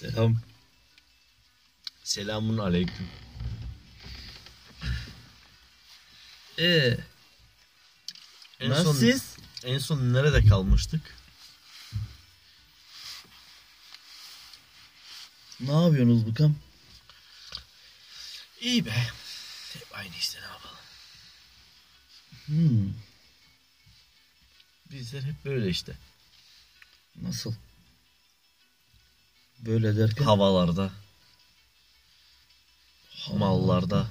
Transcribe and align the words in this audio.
Selam. 0.00 0.36
Selamun 2.04 2.58
aleyküm. 2.58 3.08
Ee, 6.58 6.98
en 8.60 8.68
son, 8.68 8.70
Nasılsınız? 8.70 9.36
en 9.64 9.78
son 9.78 10.12
nerede 10.14 10.44
kalmıştık? 10.46 11.16
Ne 15.60 15.72
yapıyorsunuz 15.84 16.26
bakalım? 16.30 16.58
İyi 18.60 18.86
be. 18.86 18.90
Hep 19.72 19.86
aynı 19.92 20.16
işte 20.16 20.38
ne 20.40 20.44
yapalım. 20.46 20.76
Hmm, 22.46 22.92
Bizler 24.90 25.22
hep 25.22 25.44
böyle 25.44 25.68
işte. 25.68 25.92
nasıl? 27.16 27.54
Böyle 29.66 29.96
derken 29.96 30.24
Havalarda, 30.24 30.90
mallarda, 33.36 34.06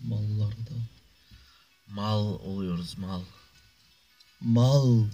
mallarda. 0.00 0.74
mal 1.88 2.24
oluyoruz 2.24 2.98
mal. 2.98 3.22
Mal. 4.40 5.04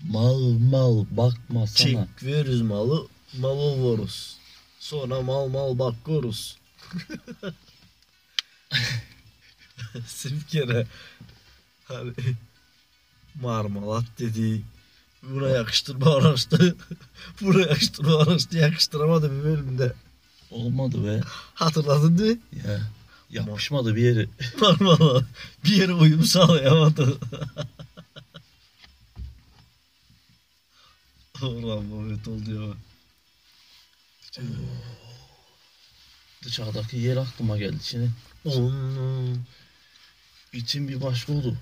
Mal 0.00 0.40
mal 0.58 1.06
bakma 1.10 1.66
sana. 1.66 1.88
Çek 1.88 2.22
veririz 2.22 2.62
malı, 2.62 3.08
mal 3.38 3.56
oluruz. 3.56 4.36
Sonra 4.78 5.22
mal 5.22 5.48
mal 5.48 5.78
bakıyoruz. 5.78 6.58
bir 10.24 10.46
kere 10.48 10.86
hani 11.84 12.12
marmalat 13.34 14.04
dedi. 14.18 14.62
Buna 15.22 15.48
yakıştırma 15.48 16.14
araçtı. 16.14 16.76
Buna 17.40 17.60
yakıştırma 17.60 18.16
araçtı. 18.16 18.56
Yakıştıramadı 18.58 19.32
bir 19.32 19.44
bölümde. 19.44 19.92
Olmadı 20.50 21.06
be. 21.06 21.20
Hatırladın 21.54 22.18
değil 22.18 22.36
mi? 22.36 22.38
Ya 22.66 22.80
yapışmadı 23.30 23.96
bir 23.96 24.02
yeri. 24.02 24.28
Marmalat. 24.60 25.24
Bir 25.64 25.76
yere 25.76 25.92
uyum 25.92 26.24
sağlayamadı. 26.24 27.18
Ulan 31.42 31.84
Mehmet 31.84 32.28
oldu 32.28 32.66
ya. 32.66 32.74
Dışarıdaki 36.44 36.96
yer 36.96 37.16
aklıma 37.16 37.58
geldi 37.58 37.78
şimdi. 37.82 38.10
Onu. 38.44 39.36
İçim 40.52 40.88
bir 40.88 41.02
başka 41.02 41.32
oldu. 41.32 41.56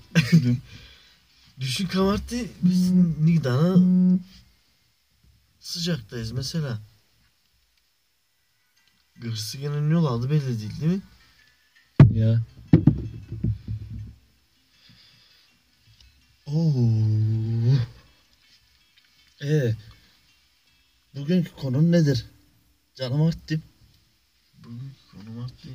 Düşün 1.59 1.87
kamarttı. 1.87 2.35
Biz 2.61 2.91
Nigdan'a 2.91 3.75
sıcaktayız 5.59 6.31
mesela. 6.31 6.79
Gırsigenin 9.15 9.91
yol 9.91 10.05
aldı 10.05 10.29
belli 10.29 10.59
değil 10.59 10.81
değil 10.81 10.91
mi? 10.91 11.01
ya. 12.19 12.41
Oo. 16.45 16.73
Ee, 19.43 19.75
bugünkü 21.15 21.51
konun 21.51 21.91
nedir? 21.91 22.25
Canım 22.95 23.21
arttı. 23.21 23.61
Bugün 24.53 24.91
konum 25.11 25.43
arttı. 25.43 25.69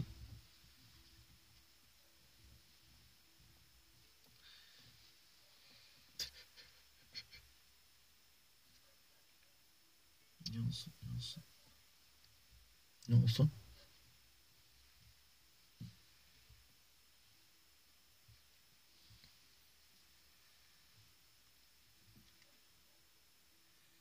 Ne 10.55 10.67
olsun 10.67 10.93
ne 11.03 11.15
olsun. 11.17 11.45
Ne 13.09 13.15
olsun? 13.17 13.51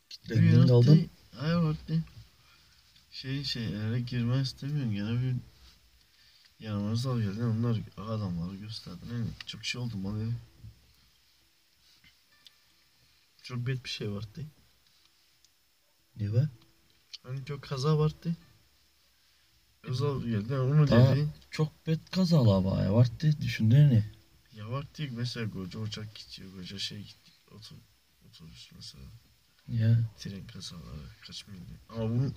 Kitlendin 0.09 0.67
kaldın. 0.67 1.09
Hayır 1.31 1.55
arttı. 1.55 2.03
Şey 3.11 3.43
şeylere 3.43 3.99
girmek 3.99 4.45
istemiyorum. 4.45 4.91
Gene 4.93 5.21
bir 5.21 5.35
yanımıza 6.65 7.11
al 7.11 7.19
geldin. 7.19 7.41
Onlar 7.41 7.79
adamları 7.97 8.55
gösterdin. 8.55 9.09
Yani 9.11 9.27
çok 9.45 9.65
şey 9.65 9.81
oldu 9.81 9.93
bana. 9.95 10.31
Çok 13.43 13.67
bet 13.67 13.83
bir 13.83 13.89
şey 13.89 14.11
vardı. 14.11 14.45
Ne 16.19 16.34
var? 16.34 16.50
Hani 17.24 17.46
çok 17.46 17.62
kaza 17.62 17.97
vardı. 18.00 18.35
Özal 19.84 20.24
geldi 20.24 20.56
onu 20.56 20.88
Daha 20.88 21.16
dedi. 21.16 21.28
çok 21.51 21.88
bet 21.88 22.09
kazalar 22.12 22.63
var 22.63 22.84
ya. 22.84 22.94
Vardı 22.94 23.31
düşündün 23.41 23.90
ne? 23.90 24.12
Ya 24.56 24.69
vardı 24.69 25.07
mesela 25.12 25.51
koca 25.51 25.79
uçak 25.79 26.16
gidiyor. 26.16 26.51
Koca 26.56 26.79
şey 26.79 27.00
gitti. 27.00 27.31
Otur, 27.51 27.75
otobüs 28.29 28.72
mesela. 28.75 29.03
Ya. 29.68 30.00
Tren 30.18 30.47
kazaları 30.47 31.01
kaç 31.28 31.47
milyon. 31.47 31.66
Ama 31.90 32.09
bunun 32.09 32.35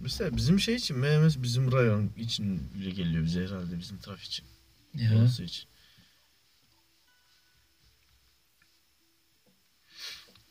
mesela 0.00 0.36
bizim 0.36 0.60
şey 0.60 0.74
için 0.74 0.98
MMS 0.98 1.42
bizim 1.42 1.72
rayon 1.72 2.10
için 2.16 2.74
bile 2.74 2.90
geliyor 2.90 3.24
bize 3.24 3.44
herhalde 3.44 3.78
bizim 3.78 3.98
trafik 3.98 4.26
için. 4.26 4.46
Ya. 4.94 5.18
Orası 5.18 5.42
için. 5.42 5.68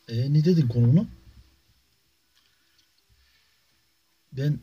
E 0.08 0.32
ne 0.34 0.44
dedin 0.44 0.68
konunu? 0.68 1.08
Ben 4.38 4.60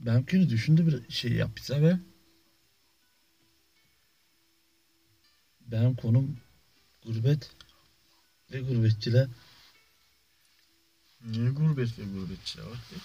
benimkini 0.00 0.50
düşündü 0.50 0.86
bir 0.86 1.12
şey 1.12 1.32
yap 1.32 1.50
bize 1.56 1.82
be. 1.82 2.00
Benim 5.60 5.96
konum 5.96 6.38
gurbet 7.04 7.50
ve 8.52 8.60
gurbetçiler. 8.60 9.28
Niye 11.24 11.50
gurbet 11.50 11.98
ve 11.98 12.04
gurbetçiler 12.04 12.64
var 12.64 12.78
ki? 12.78 12.96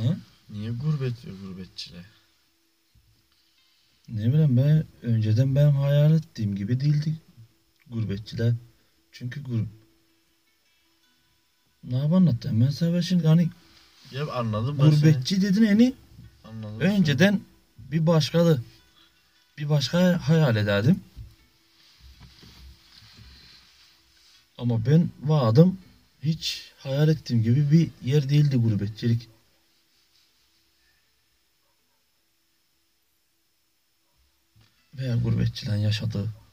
Ha? 0.00 0.16
Niye 0.50 0.70
gurbet 0.70 1.26
ve 1.26 1.30
gurbetçiler? 1.30 2.04
Ne 4.08 4.32
bileyim 4.32 4.56
ben 4.56 4.84
önceden 5.02 5.54
ben 5.54 5.70
hayal 5.70 6.14
ettiğim 6.14 6.56
gibi 6.56 6.80
değildi 6.80 7.20
gurbetçiler. 7.86 8.54
Çünkü 9.12 9.42
gur 9.42 9.66
ne 11.84 11.96
yap 11.98 12.12
anlattım 12.12 12.60
ben 12.60 12.70
sana 12.70 13.02
şimdi 13.02 13.26
hani 13.26 13.50
Ya 14.12 14.32
anladım 14.32 14.78
ben 14.78 14.90
gurbetçi 14.90 15.42
dedin 15.42 15.66
seni. 15.66 15.94
Anladım. 16.44 16.80
önceden 16.80 17.40
bir 17.78 18.06
başkalı 18.06 18.62
bir 19.58 19.68
başka 19.68 20.28
hayal 20.28 20.56
ederdim. 20.56 21.00
Ama 24.58 24.86
ben 24.86 25.10
vaadım 25.22 25.78
hiç 26.22 26.72
hayal 26.78 27.08
ettiğim 27.08 27.42
gibi 27.42 27.70
bir 27.70 27.90
yer 28.08 28.28
değildi 28.28 28.56
gurbetçilik. 28.56 29.28
Veya 34.94 35.16
gurbetçilerin 35.16 35.78
yaşadığı. 35.78 36.43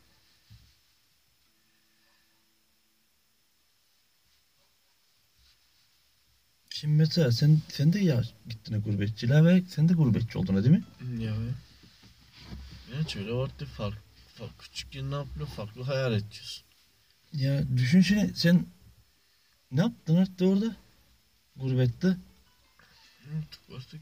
Şimdi 6.81 6.94
mesela 6.94 7.31
sen, 7.31 7.60
sen 7.68 7.94
de 7.94 8.00
ya 8.00 8.24
gittin 8.50 8.81
gurbetçiliğe 8.81 9.45
ve 9.45 9.62
sen 9.69 9.89
de 9.89 9.94
gurbetçi 9.94 10.38
oldun 10.38 10.63
değil 10.63 10.69
mi? 10.69 10.83
Ya. 11.24 11.36
Ya 12.94 13.07
şöyle 13.07 13.33
vardı 13.33 13.66
fark, 13.66 13.98
fark 14.36 14.60
küçükken 14.60 15.12
ne 15.12 15.16
yapıyor 15.16 15.48
farklı 15.48 15.83
hayal 15.83 16.13
ediyorsun. 16.13 16.63
Ya 17.33 17.78
düşün 17.78 18.01
şimdi 18.01 18.31
sen 18.36 18.66
ne 19.72 19.81
yaptın 19.81 20.16
artık 20.16 20.42
orada? 20.42 20.75
Gurbette. 21.56 22.18
Artık 23.38 23.62
artık 23.78 24.01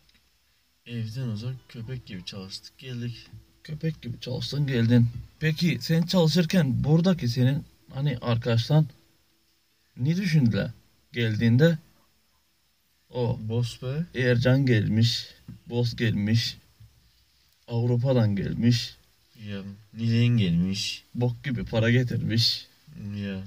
evden 0.86 1.28
uzak 1.28 1.56
köpek 1.70 2.06
gibi 2.06 2.26
çalıştık 2.26 2.78
geldik. 2.78 3.28
Köpek 3.64 4.02
gibi 4.02 4.20
çalıştın 4.20 4.68
geldin. 4.68 5.08
Peki 5.40 5.78
sen 5.82 6.02
çalışırken 6.02 6.84
buradaki 6.84 7.28
senin 7.28 7.66
hani 7.94 8.18
arkadaşlar 8.22 8.84
ne 9.98 10.16
düşündüler 10.16 10.72
geldiğinde? 11.14 11.78
O 13.10 13.40
Boss 13.42 13.82
be. 13.82 14.06
Ercan 14.16 14.66
gelmiş. 14.66 15.28
Boz 15.68 15.96
gelmiş. 15.96 16.58
Avrupa'dan 17.68 18.36
gelmiş. 18.36 18.96
Ya. 19.46 19.62
Niden 19.94 20.38
gelmiş. 20.38 21.04
Bok 21.16 21.44
gibi 21.44 21.66
para 21.66 21.92
getirmiş. 21.92 22.68
Ya. 23.16 23.44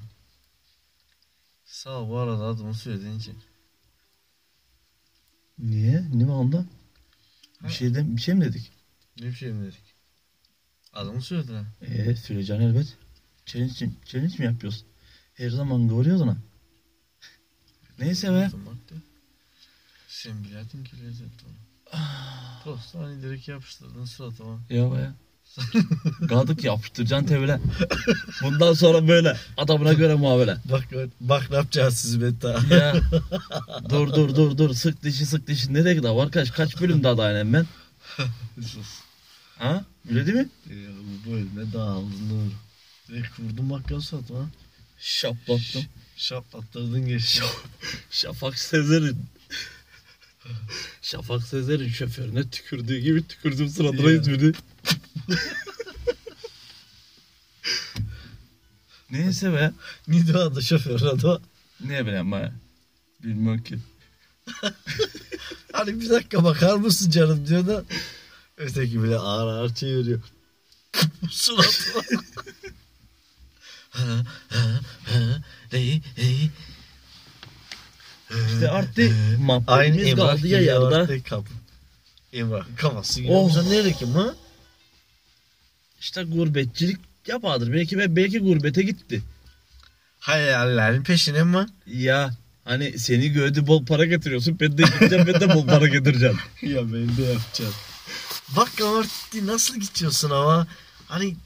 Sağ 1.65 1.91
ol 1.91 2.09
bu 2.11 2.19
arada 2.19 2.45
adımı 2.45 2.75
söylediğin 2.75 3.19
için. 3.19 3.39
Niye? 5.59 6.05
Ne 6.15 6.29
var 6.29 6.35
onda? 6.35 6.67
Bir 7.65 7.69
şeyden 7.69 8.17
bir 8.17 8.23
şey 8.23 8.35
mi 8.35 8.45
dedik? 8.45 8.73
Ne 9.21 9.27
bir 9.27 9.33
şey 9.33 9.53
mi 9.53 9.67
dedik? 9.67 9.95
Adımı 10.93 11.23
söyledin 11.23 11.55
ha. 11.55 11.65
Eee 11.83 12.17
söyleyeceksin 12.17 12.65
elbet. 12.65 12.97
Challenge, 13.47 13.91
challenge 14.05 14.39
mi 14.39 14.45
yapıyoruz? 14.45 14.85
Her 15.35 15.51
zaman 15.51 15.89
görüyoruz 15.89 16.23
ona. 16.23 16.37
Neyse 17.99 18.33
be. 18.33 18.51
Sen 20.13 20.45
bilerdin 20.45 20.85
ki 20.85 20.93
lezzet 21.05 21.29
onu. 21.47 21.55
Tost 22.65 22.95
hani 22.95 23.23
direkt 23.23 23.49
yapıştırdın 23.49 24.05
suratıma. 24.05 24.59
Ya 24.71 24.91
baya. 24.91 25.15
Gadık 26.21 26.65
yapıştıracaksın 26.65 27.27
tevle. 27.27 27.61
Bundan 28.43 28.73
sonra 28.73 29.09
böyle. 29.09 29.37
Adamına 29.57 29.93
göre 29.93 30.15
muamele. 30.15 30.57
Bak 30.65 30.85
bak 31.21 31.51
ne 31.51 31.57
yapacağız 31.57 31.97
siz 31.97 32.17
Meta. 32.17 32.61
Ya. 32.71 32.95
dur 33.91 34.15
dur 34.15 34.35
dur 34.37 34.59
dur. 34.59 34.75
Sık 34.75 35.03
dişi 35.03 35.27
sık 35.27 35.47
dişi. 35.47 35.75
Nereye 35.75 35.95
gidiyor 35.95 36.23
arkadaş? 36.23 36.51
Kaç 36.51 36.81
bölüm 36.81 37.05
daha 37.05 37.19
dayanayım 37.19 37.53
ben? 37.53 37.67
Ha? 39.59 39.85
Öyle 40.11 40.27
değil 40.27 40.37
mi? 40.37 40.49
ya 40.67 40.91
bu 41.27 41.31
bölüme 41.31 41.73
dağıldın. 41.73 42.53
Direkt 43.09 43.41
vurdum 43.41 43.71
bakkal 43.71 44.01
suratıma. 44.01 44.49
Şaplattım. 44.99 45.85
Şaplattırdın 46.17 47.07
geçti. 47.07 47.43
Şafak 48.11 48.59
Sezer'in. 48.59 49.27
Şafak 51.03 51.43
Sezer'in 51.43 51.89
şoförüne 51.89 52.51
tükürdüğü 52.51 52.99
gibi 52.99 53.29
tükürdüm 53.29 53.69
suratına 53.69 54.11
Ya. 54.11 54.17
İzmir'i. 54.17 54.53
Neyse 59.11 59.53
be. 59.53 59.73
O 60.35 60.39
adı 60.39 60.63
şoför 60.63 61.01
adı? 61.01 61.43
Ne 61.81 62.07
bileyim 62.07 62.33
ben. 62.33 62.53
Bilmiyorum 63.23 63.63
ki. 63.63 63.79
Hani 65.73 66.01
bir 66.01 66.11
dakika 66.11 66.45
bakar 66.45 66.77
mısın 66.77 67.11
canım 67.11 67.47
diyor 67.47 67.67
da. 67.67 67.85
Öteki 68.57 69.03
bile 69.03 69.17
ağır 69.17 69.47
ağır 69.47 69.75
çeviriyor. 69.75 70.21
Suratıma. 71.31 72.03
Ha, 73.91 74.25
ha, 74.49 74.81
ha, 75.05 75.43
hey, 75.71 76.03
hey. 76.17 76.51
İşte 78.55 78.71
artık 78.71 79.13
Emrah 80.07 80.37
kaldı 80.37 80.47
ya 80.49 80.61
yarıda. 80.61 80.97
artık. 80.97 81.27
Emrah 82.33 82.65
kafası 82.77 83.21
gibi. 83.21 83.33
Oh. 83.33 83.51
Sen 83.51 83.71
nerede 83.71 83.93
kim 83.93 84.09
ha? 84.09 84.35
İşte 86.01 86.23
gurbetçilik 86.23 86.99
yapardır. 87.27 87.73
Belki 87.73 88.17
belki 88.17 88.39
gurbete 88.39 88.83
gitti. 88.83 89.23
Hayallerin 90.19 91.03
peşine 91.03 91.45
mi? 91.45 91.67
Ya 91.87 92.35
hani 92.65 92.99
seni 92.99 93.29
gördü 93.29 93.67
bol 93.67 93.87
para 93.87 94.05
getiriyorsun. 94.05 94.61
Ben 94.61 94.79
de 94.79 94.83
gideceğim 94.83 95.27
ben 95.27 95.41
de 95.41 95.55
bol 95.55 95.67
para 95.67 95.87
getireceğim. 95.87 96.39
ya 96.63 96.93
ben 96.93 97.17
de 97.17 97.23
yapacağım. 97.23 97.75
Bak 98.57 98.81
Amarty 98.81 99.47
nasıl 99.47 99.81
gidiyorsun 99.81 100.31
ama 100.31 100.67
hani 101.07 101.37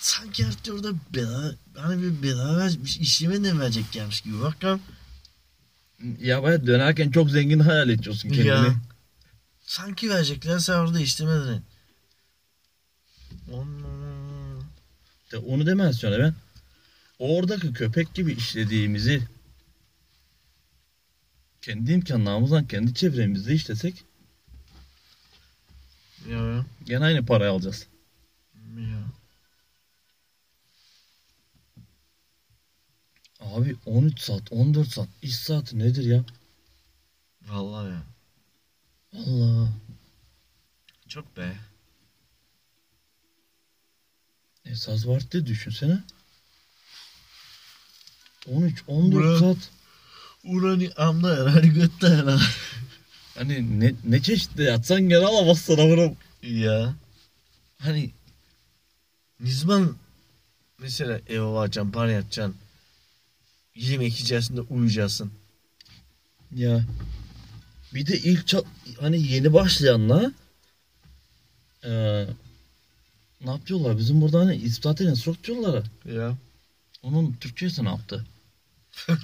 sanki 0.00 0.46
artık 0.46 0.74
orada 0.74 0.92
bela, 1.14 1.54
hani 1.76 2.02
bir 2.02 2.22
beraber 2.22 2.72
bir 2.84 2.98
işime 3.00 3.42
ne 3.42 3.58
verecek 3.58 3.92
gelmiş 3.92 4.20
gibi. 4.20 4.40
Bak. 4.40 4.56
Ya 6.20 6.42
baya 6.42 6.66
dönerken 6.66 7.10
çok 7.10 7.30
zengin 7.30 7.58
hayal 7.60 7.88
ediyorsun 7.88 8.28
kendini. 8.28 8.48
Ya. 8.48 8.74
Sanki 9.66 10.10
verecekler 10.10 10.58
sen 10.58 10.74
orada 10.74 11.00
işlemedin. 11.00 11.62
Onu- 13.52 14.64
De 15.32 15.36
onu 15.38 15.66
demez 15.66 15.96
sonra 15.96 16.18
ben. 16.18 16.34
Oradaki 17.18 17.72
köpek 17.72 18.14
gibi 18.14 18.32
işlediğimizi 18.32 19.22
kendi 21.62 21.92
imkanlarımızdan 21.92 22.66
kendi 22.66 22.94
çevremizde 22.94 23.54
işlesek 23.54 24.04
Ya. 26.28 26.64
gene 26.84 27.04
aynı 27.04 27.26
parayı 27.26 27.50
alacağız. 27.50 27.86
Ya. 28.78 29.02
Abi 33.54 33.76
13 33.86 34.20
saat 34.20 34.52
14 34.52 34.88
saat 34.88 35.08
iş 35.22 35.36
saati 35.36 35.78
nedir 35.78 36.04
ya? 36.04 36.24
Vallahi 37.42 37.90
ya. 37.90 38.02
Allah. 39.12 39.68
Çok 41.08 41.36
be. 41.36 41.56
Esas 44.64 45.06
diye 45.32 45.46
düşünsene. 45.46 45.98
13 48.46 48.84
14 48.86 49.14
Bırak. 49.14 49.38
saat. 49.38 49.70
Urani 50.44 50.90
amda 50.96 51.28
herhalde 51.36 51.66
götte 51.66 52.08
herhalde. 52.08 52.42
Hani 53.34 53.80
ne, 53.80 53.94
ne 54.04 54.22
çeşitli 54.22 54.62
yatsan 54.62 55.08
gene 55.08 55.26
alamazsın 55.26 55.78
avrum. 55.78 56.16
Ya. 56.42 56.94
Hani 57.78 58.10
ne 59.40 59.50
zaman 59.50 59.96
mesela 60.78 61.20
eve 61.28 61.40
varacaksın, 61.42 61.92
para 61.92 62.10
yatacaksın. 62.10 62.56
Yemek 63.76 64.12
yiyeceksin 64.12 64.56
de 64.56 64.60
uyuyacaksın. 64.60 65.32
Ya. 66.54 66.84
Bir 67.94 68.06
de 68.06 68.18
ilk 68.18 68.40
ça- 68.48 68.64
hani 69.00 69.32
yeni 69.32 69.52
başlayanla 69.52 70.32
eee 71.84 72.28
ne 73.44 73.50
yapıyorlar? 73.50 73.98
Bizim 73.98 74.20
burada 74.20 74.38
hani 74.40 74.56
ispat 74.56 75.00
instruktörleri. 75.00 75.82
Ya. 76.16 76.36
Onun 77.02 77.32
Türkçesi 77.32 77.84
ne 77.84 77.88
yaptı? 77.88 78.26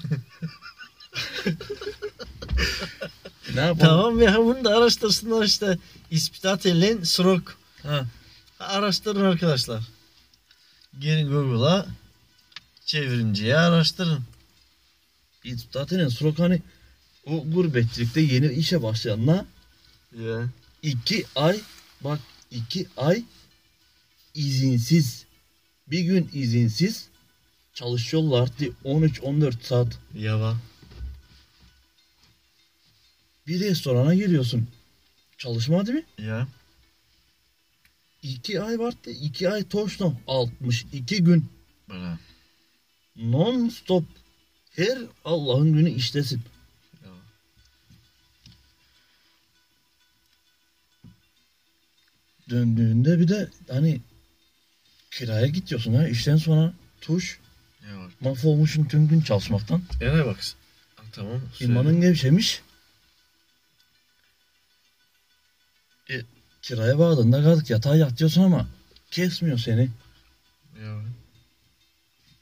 ne 3.54 3.60
yapalım? 3.60 3.78
Tamam 3.78 4.22
ya 4.22 4.38
bunu 4.38 4.64
da 4.64 4.76
araştırsınlar 4.76 5.44
işte. 5.44 5.78
İspitat 6.10 6.66
elen 6.66 7.02
srok. 7.02 7.56
Ha. 7.82 8.04
Araştırın 8.60 9.24
arkadaşlar. 9.24 9.82
Gelin 10.98 11.28
Google'a 11.30 11.86
çevirinciye 12.86 13.56
araştırın. 13.56 14.20
İspat 15.44 15.92
instruktör 15.92 16.44
hani 16.48 16.62
o 17.26 17.44
gurbetçilikte 17.50 18.20
yeni 18.20 18.52
işe 18.52 18.82
başlayanla 18.82 19.46
Ya. 20.20 20.48
iki 20.82 21.24
ay 21.34 21.60
bak 22.00 22.20
iki 22.50 22.86
ay 22.96 23.24
izinsiz 24.34 25.24
bir 25.86 26.00
gün 26.00 26.30
izinsiz 26.32 27.08
çalışıyorlar 27.74 28.58
diye 28.58 28.70
13-14 28.84 29.62
saat 29.62 29.98
Yalan. 30.14 30.56
bir 33.46 33.60
restorana 33.60 34.14
giriyorsun. 34.14 34.68
Çalışma 35.38 35.86
değil 35.86 35.98
mi? 36.18 36.24
Ya. 36.26 36.48
İki 38.22 38.60
ay 38.62 38.78
vardı. 38.78 39.10
iki 39.10 39.50
ay 39.50 39.68
toşno. 39.68 40.14
62 40.26 41.24
gün. 41.24 41.48
Bana. 41.88 42.18
Non 43.16 43.68
stop. 43.68 44.04
Her 44.76 44.98
Allah'ın 45.24 45.72
günü 45.72 45.90
işlesin. 45.90 46.42
Ya. 47.04 47.10
Döndüğünde 52.50 53.18
bir 53.18 53.28
de 53.28 53.48
hani 53.70 54.00
kiraya 55.10 55.46
gidiyorsun 55.46 55.94
ha 55.94 56.08
işten 56.08 56.36
sonra 56.36 56.72
tuş 57.00 57.38
Ya 57.90 57.98
bak. 57.98 58.20
mahvolmuşsun 58.20 58.84
tüm 58.84 59.08
gün 59.08 59.20
çalışmaktan. 59.20 59.82
Yana 60.00 60.26
bak. 60.26 60.40
Tamam. 61.12 61.40
söyle. 61.54 61.72
İmanın 61.72 62.00
gevşemiş. 62.00 62.62
E, 66.10 66.14
kiraya 66.62 66.98
bağladığında 66.98 67.42
kaldık 67.42 67.70
yatağa 67.70 67.96
yatıyorsun 67.96 68.42
ama 68.42 68.68
kesmiyor 69.10 69.58
seni. 69.58 69.88
Ya. 70.82 71.02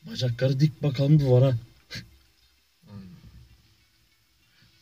Bacakları 0.03 0.61
dik 0.61 0.83
bakalım 0.83 1.21
duvara. 1.21 1.55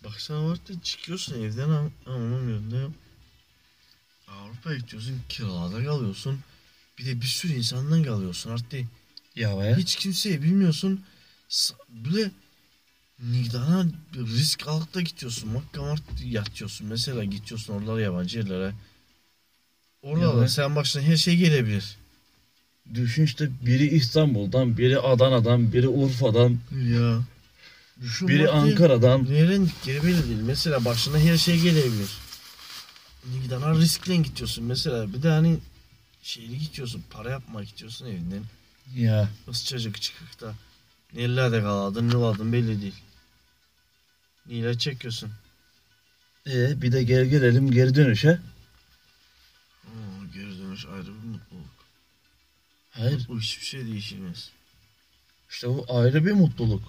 Bak 0.09 0.21
sen 0.21 0.35
orada 0.35 0.83
çıkıyorsun 0.83 1.43
evden 1.43 1.69
ama 1.69 1.91
anlamıyorum 2.07 2.71
ne 2.73 2.87
Avrupa'ya 4.29 4.79
gidiyorsun 4.79 5.21
kiralarda 5.29 5.85
kalıyorsun. 5.85 6.41
Bir 6.99 7.07
de 7.07 7.21
bir 7.21 7.27
sürü 7.27 7.53
insandan 7.53 8.03
kalıyorsun 8.03 8.51
artık. 8.51 8.87
Ya 9.37 9.57
baya. 9.57 9.77
Hiç 9.77 9.97
kimseyi 9.97 10.43
bilmiyorsun. 10.43 11.05
Böyle 11.89 12.31
Nigdana 13.23 13.87
risk 14.15 14.69
alıp 14.69 14.95
da 14.95 15.01
gidiyorsun. 15.01 15.53
Makkamart 15.53 16.03
yatıyorsun. 16.25 16.87
Mesela 16.87 17.25
gidiyorsun 17.25 17.75
oralara 17.75 18.01
yabancı 18.01 18.39
yerlere. 18.39 18.73
Orada 20.03 20.37
da 20.37 20.49
sen 20.49 20.77
başına 20.77 21.03
her 21.03 21.17
şey 21.17 21.37
gelebilir. 21.37 21.97
Düşün 22.95 23.25
işte 23.25 23.51
biri 23.67 23.87
İstanbul'dan, 23.87 24.79
biri 24.79 24.99
Adana'dan, 24.99 25.73
biri 25.73 25.89
Urfa'dan. 25.89 26.59
Ya. 26.85 27.21
Düşün 28.01 28.29
Biri 28.29 28.51
Ankara'dan. 28.51 29.25
Gittiği 29.67 30.03
belli 30.03 30.29
değil. 30.29 30.41
Mesela 30.43 30.85
başına 30.85 31.19
her 31.19 31.37
şey 31.37 31.61
gelebilir. 31.61 32.11
Tane 33.49 33.79
riskle 33.79 34.17
gidiyorsun 34.17 34.65
mesela. 34.65 35.13
Bir 35.13 35.23
de 35.23 35.29
hani 35.29 35.59
şeyli 36.23 36.59
gidiyorsun. 36.59 37.05
Para 37.11 37.31
yapmak 37.31 37.67
gidiyorsun 37.69 38.07
evinden. 38.07 38.43
Ya 38.97 39.29
Nasıl 39.47 39.67
çocuk 39.67 40.03
çıkıp 40.03 40.41
da 40.41 40.55
nerelerde 41.15 41.61
kaladın 41.61 42.09
ne 42.09 42.13
kaldın 42.13 42.53
belli 42.53 42.83
değil. 42.83 42.95
Neyle 44.47 44.79
çekiyorsun. 44.79 45.31
e, 46.47 46.83
bir 46.83 46.93
de 46.93 47.03
gel 47.03 47.25
gelelim 47.25 47.71
geri 47.71 47.95
dönüşe. 47.95 48.41
Oo, 49.87 49.91
geri 50.35 50.59
dönüş 50.59 50.87
ayrı 50.87 51.07
bir 51.07 51.29
mutluluk. 51.29 51.69
Hayır 52.91 53.27
Bu 53.29 53.41
hiçbir 53.41 53.65
şey 53.65 53.87
değişilmez. 53.87 54.51
işte 55.51 55.69
bu 55.69 55.87
ayrı 55.89 56.27
bir 56.27 56.33
mutluluk. 56.33 56.83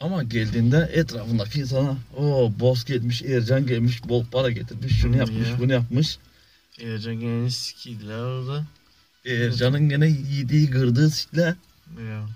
Ama 0.00 0.22
geldiğinde 0.22 0.90
etrafındaki 0.92 1.60
insana 1.60 1.96
o 2.16 2.52
boss 2.60 2.84
gelmiş, 2.84 3.22
Ercan 3.22 3.66
gelmiş, 3.66 4.08
bol 4.08 4.24
para 4.26 4.50
getirmiş, 4.50 5.00
şunu 5.00 5.14
Hı, 5.14 5.18
yapmış, 5.18 5.48
ya. 5.48 5.58
bunu 5.58 5.72
yapmış. 5.72 6.18
Ercan 6.80 7.14
gene 7.20 7.50
sikiydiler 7.50 8.18
orada. 8.18 8.64
Ercan'ın 9.24 9.88
gene 9.88 10.06
yediği 10.08 10.70
kırdığı 10.70 11.10
sikle. 11.10 11.54
Ya. 11.98 12.26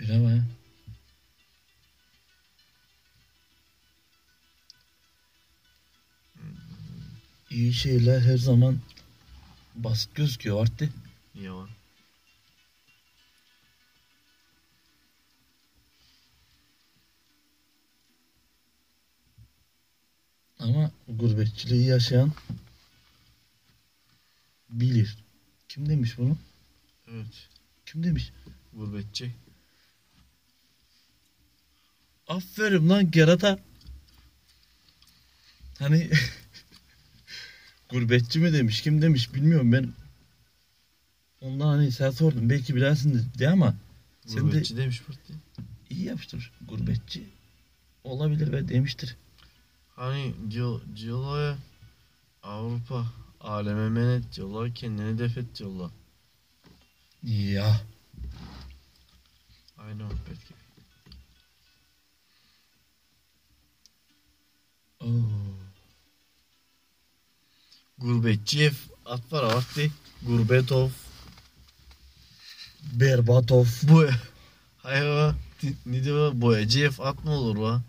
Öyle 0.00 0.18
mi? 0.18 0.44
İyi 7.50 7.72
şeyler 7.72 8.20
her 8.20 8.38
zaman 8.38 8.78
basit 9.76 10.14
gözüküyor 10.14 10.62
artık. 10.62 10.92
Yalan. 11.34 11.68
Ama 20.58 20.90
gurbetçiliği 21.08 21.86
yaşayan 21.86 22.32
bilir. 24.70 25.18
Kim 25.68 25.88
demiş 25.88 26.18
bunu? 26.18 26.38
Evet. 27.08 27.48
Kim 27.86 28.02
demiş? 28.02 28.32
Gurbetçi. 28.72 29.34
Aferin 32.28 32.88
lan 32.88 33.10
Gerata. 33.10 33.58
Hani 35.78 36.10
gurbetçi 37.90 38.38
mi 38.38 38.52
demiş 38.52 38.82
kim 38.82 39.02
demiş 39.02 39.34
bilmiyorum 39.34 39.72
ben. 39.72 39.92
Ondan 41.40 41.66
hani 41.66 41.92
sen 41.92 42.10
sordun 42.10 42.50
belki 42.50 42.74
bilersin 42.76 43.26
diye 43.38 43.48
ama 43.50 43.74
sen 44.26 44.36
de 44.36 44.40
Gurbetçi 44.40 44.76
demiş 44.76 45.02
Pırtı. 45.02 45.32
iyi 45.90 46.04
yapmıştır. 46.04 46.52
Gurbetçi 46.68 47.24
olabilir 48.04 48.52
ve 48.52 48.68
demiştir. 48.68 49.16
Hani 49.96 50.34
diyor, 50.50 50.80
diyorlar 50.96 51.50
ya 51.50 51.58
Avrupa 52.42 53.06
aleme 53.40 53.88
men 53.88 54.06
et 54.20 54.24
diyorlar 54.36 54.74
kendini 54.74 55.18
def 55.18 55.38
et 55.38 55.58
diyorlar. 55.58 55.90
Ya 57.22 57.80
Aynı 59.78 60.02
muhabbet 60.02 60.48
gibi. 60.48 60.58
Oo. 65.00 65.45
Gurbetçi 67.98 68.62
ev 68.62 68.72
at 69.06 69.32
var 69.32 69.42
vakti. 69.42 69.92
Gurbetov. 70.22 70.90
Berbatov. 72.92 73.66
Bu 73.82 74.06
Hayır 74.76 75.06
va. 75.06 75.36
Ne 75.86 76.04
diyor 76.04 76.40
boyacı 76.40 76.80
ev 76.80 76.92
at 76.98 77.24
mı 77.24 77.30
olur 77.30 77.56
va? 77.56 77.82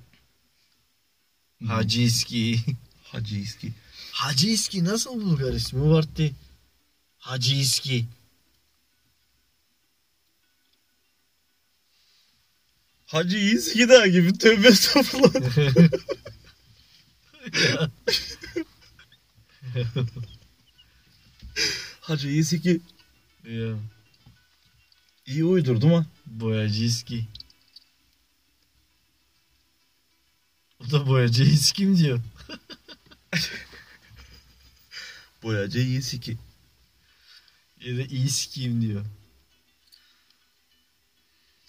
Hacı 1.68 2.02
İski. 2.02 2.60
Hacı 3.04 3.36
İski. 3.36 3.74
Hacı 4.12 4.48
İski 4.48 4.84
nasıl 4.84 5.22
Bulgar 5.22 5.54
ismi 5.54 5.90
vardı? 5.90 6.32
Hacı 7.18 7.56
İski. 7.56 8.06
Hacı 13.06 13.38
İski 13.38 13.90
daha 13.90 14.08
gibi 14.08 14.38
tövbe 14.38 14.68
estağfurullah. 14.68 15.34
Hacı 22.02 22.30
İski 22.30 22.82
ya, 23.44 23.76
iyi 25.26 25.46
uydurdu 25.46 25.88
mu? 25.88 26.06
boyacı 26.26 26.84
İski. 26.84 27.26
O 30.80 30.92
da 30.92 31.08
boyacı 31.08 31.44
İski 31.44 31.86
mi 31.86 31.98
diyor? 31.98 32.20
Boyacı 35.44 35.80
İski. 35.80 36.38
Ya 37.86 37.98
da 37.98 38.02
İski'yim 38.02 38.82
diyor. 38.82 39.06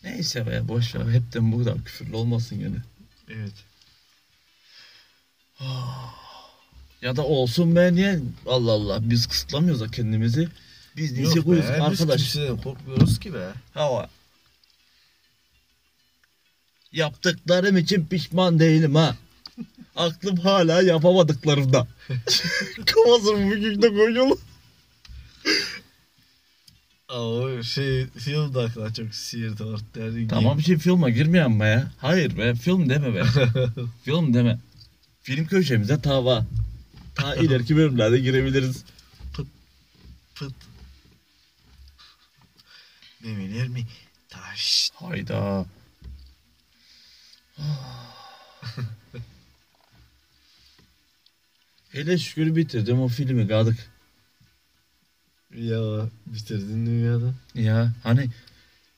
Neyse 0.04 0.46
be 0.46 0.68
boş 0.68 0.94
ver. 0.94 1.12
Hepten 1.12 1.52
bu 1.52 1.58
kadar 1.58 1.84
küfürlü 1.84 2.16
olmasın 2.16 2.58
gene. 2.58 2.82
Evet. 3.28 3.64
Ya 7.02 7.16
da 7.16 7.22
olsun 7.22 7.76
be 7.76 7.94
niye? 7.94 8.20
Allah 8.46 8.72
Allah 8.72 9.10
biz 9.10 9.26
kısıtlamıyoruz 9.26 9.80
da 9.80 9.88
kendimizi. 9.88 10.48
Biz 10.96 11.36
Yok 11.36 11.46
be, 11.46 11.56
biz 11.56 11.70
arkadaş. 11.70 12.22
kimseden 12.22 12.56
korkmuyoruz 12.56 13.20
ki 13.20 13.34
be. 13.34 13.48
Hava. 13.74 14.10
Yaptıklarım 16.92 17.76
için 17.76 18.06
pişman 18.06 18.58
değilim 18.60 18.94
ha. 18.94 19.16
Aklım 19.96 20.36
hala 20.36 20.82
yapamadıklarımda. 20.82 21.86
Kafasını 22.86 23.46
bugün 23.50 23.82
de 23.82 23.88
koyuyor. 23.88 24.38
Aa, 27.08 27.22
o 27.22 27.62
şey 27.62 28.06
film 28.06 28.54
de 28.54 28.60
aklına 28.60 28.94
çok 28.94 29.14
siirdi 29.14 29.64
ortaya. 29.64 30.28
Tamam 30.28 30.60
şey 30.60 30.78
filma 30.78 31.10
girmeyen 31.10 31.50
mi 31.52 31.64
ya? 31.64 31.92
Hayır 31.98 32.38
be 32.38 32.54
film 32.54 32.90
deme 32.90 33.14
be. 33.14 33.22
film 34.04 34.34
deme. 34.34 34.58
Film 35.22 35.46
köşemize 35.46 36.00
tava. 36.00 36.46
Ta 37.18 37.34
ileriki 37.34 37.76
bölümlerde 37.76 38.18
girebiliriz. 38.18 38.84
Pıt. 40.34 40.54
Demeler 43.24 43.68
mi? 43.68 43.86
Taş. 44.28 44.90
Hayda. 44.94 45.66
Hele 51.88 52.18
şükür 52.18 52.56
bitirdim 52.56 53.00
o 53.00 53.08
filmi 53.08 53.48
kaldık. 53.48 53.90
Ya 55.54 56.08
bitirdin 56.26 56.86
dünyada. 56.86 57.34
Ya 57.54 57.92
hani 58.02 58.28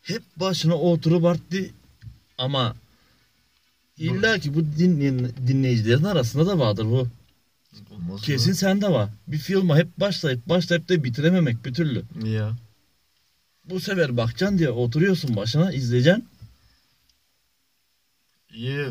hep 0.03 0.23
başına 0.37 0.75
oturup 0.75 1.25
arttı 1.25 1.71
ama 2.39 2.77
illa 3.97 4.39
ki 4.39 4.55
bu 4.55 4.65
dinleyen, 4.65 5.33
dinleyicilerin 5.47 6.05
arasında 6.05 6.47
da 6.47 6.59
vardır 6.59 6.85
bu. 6.85 7.09
Olmaz 7.91 8.23
Kesin 8.23 8.53
sende 8.53 8.89
var. 8.89 9.11
Bir 9.27 9.39
filme 9.39 9.75
hep 9.75 10.01
başlayıp 10.01 10.49
başlayıp 10.49 10.89
da 10.89 11.05
bitirememek 11.05 11.65
bir 11.65 11.75
türlü. 11.75 12.05
Ya. 12.25 12.57
Bu 13.65 13.81
sefer 13.81 14.17
bakacaksın 14.17 14.59
diye 14.59 14.71
oturuyorsun 14.71 15.37
başına 15.37 15.73
izleyeceksin. 15.73 16.29
İyi. 18.51 18.87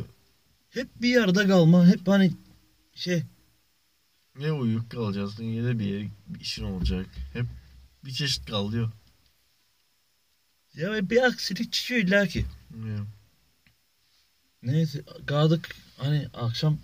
Hep 0.69 0.87
bir 1.01 1.09
yerde 1.09 1.47
kalma. 1.47 1.87
Hep 1.87 2.07
hani 2.07 2.31
şey 2.95 3.23
Ya 4.39 4.53
uyuyup 4.55 4.89
kalacaksın 4.89 5.43
ya 5.43 5.63
da 5.63 5.79
bir 5.79 5.85
yere 5.85 6.07
bir 6.27 6.39
işin 6.39 6.63
olacak. 6.63 7.05
Hep 7.33 7.45
bir 8.05 8.11
çeşit 8.11 8.45
kalıyor. 8.45 8.91
ya 10.73 11.09
bir 11.09 11.23
aksilik 11.23 11.71
çıkıyor 11.73 12.01
illa 12.01 12.27
ki. 12.27 12.45
Ya. 12.87 13.05
Neyse 14.63 15.03
kaldık 15.25 15.75
hani 15.97 16.27
akşam 16.33 16.77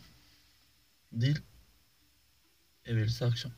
değil 1.12 1.42
evvelsi 2.86 3.26
akşam. 3.26 3.52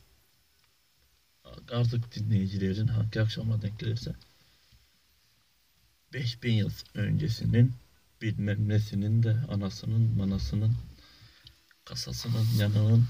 Artık 1.71 2.15
dinleyicilerin 2.15 2.87
hangi 2.87 3.21
akşama 3.21 3.61
denk 3.61 3.79
gelirse 3.79 4.15
5000 6.13 6.53
yıl 6.53 6.69
öncesinin 6.93 7.73
bilmem 8.21 8.69
nesinin 8.69 9.23
de 9.23 9.37
anasının 9.49 10.17
manasının 10.17 10.73
kasasının 11.85 12.45
yanının 12.57 13.05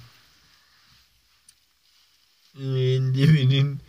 Endivinin 2.60 3.80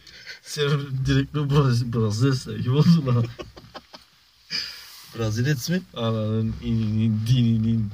sen 0.42 0.70
direkt 1.06 1.34
bir 1.34 1.40
Braz- 1.40 1.92
Brezilya 1.92 2.34
sahibi 2.34 2.70
oldun 2.70 3.14
ha. 3.14 3.22
Brazilets 5.18 5.70
mi? 5.70 5.82
Ananın 5.94 6.54
ininin 6.64 7.20
dininin 7.26 7.90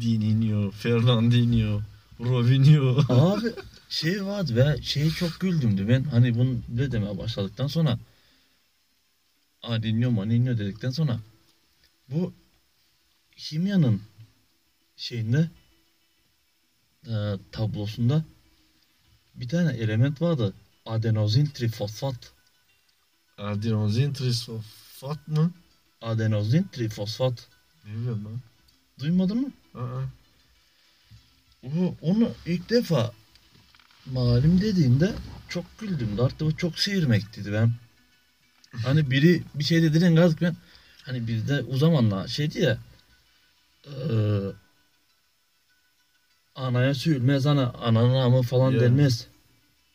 Dininho, 0.00 0.70
Fernandinho, 0.70 1.82
Robinho. 2.22 3.04
Abi 3.08 3.52
şey 3.88 4.24
vardı 4.24 4.56
ve 4.56 4.82
şeye 4.82 5.10
çok 5.10 5.40
güldümdü 5.40 5.88
ben 5.88 6.04
hani 6.04 6.34
bunu 6.34 6.58
ne 6.68 6.92
demeye 6.92 7.18
başladıktan 7.18 7.66
sonra 7.66 7.98
Aninyo 9.62 10.10
maninyo 10.10 10.58
dedikten 10.58 10.90
sonra 10.90 11.18
bu 12.08 12.32
kimyanın 13.36 14.02
şeyinde 14.96 15.50
e, 17.06 17.14
tablosunda 17.52 18.24
bir 19.34 19.48
tane 19.48 19.72
element 19.72 20.22
vardı 20.22 20.54
adenozin 20.86 21.46
trifosfat 21.46 22.32
Adenozin 23.38 24.12
trisofat 24.12 25.28
mı? 25.28 25.52
adenozin 26.00 26.68
trifosfat 26.72 27.48
Ne 27.84 27.90
bileyim 27.94 28.24
ben. 28.24 28.40
duymadın 29.00 29.40
mı? 29.40 29.52
Aa. 29.74 29.78
O, 29.80 30.02
onu 32.02 32.30
ilk 32.46 32.70
defa 32.70 33.12
malum 34.12 34.60
dediğinde 34.60 35.12
çok 35.48 35.78
güldüm. 35.78 36.20
Artık 36.20 36.58
çok 36.58 36.78
seyirmekteydi 36.78 37.52
ben. 37.52 37.72
Hani 38.84 39.10
biri 39.10 39.42
bir 39.54 39.64
şey 39.64 39.82
dediğinde 39.82 40.14
gazık 40.20 40.40
ben 40.42 40.56
hani 41.02 41.26
bir 41.28 41.48
de 41.48 41.62
o 41.72 41.76
zamanla 41.76 42.28
şeydi 42.28 42.58
ya 42.60 42.78
eee 43.86 44.52
anaya 46.54 46.94
sürülmez 46.94 47.46
ana 47.46 47.70
ananın 47.72 48.14
amı 48.14 48.42
falan 48.42 48.72
Ya. 48.72 48.80
denmez. 48.80 49.26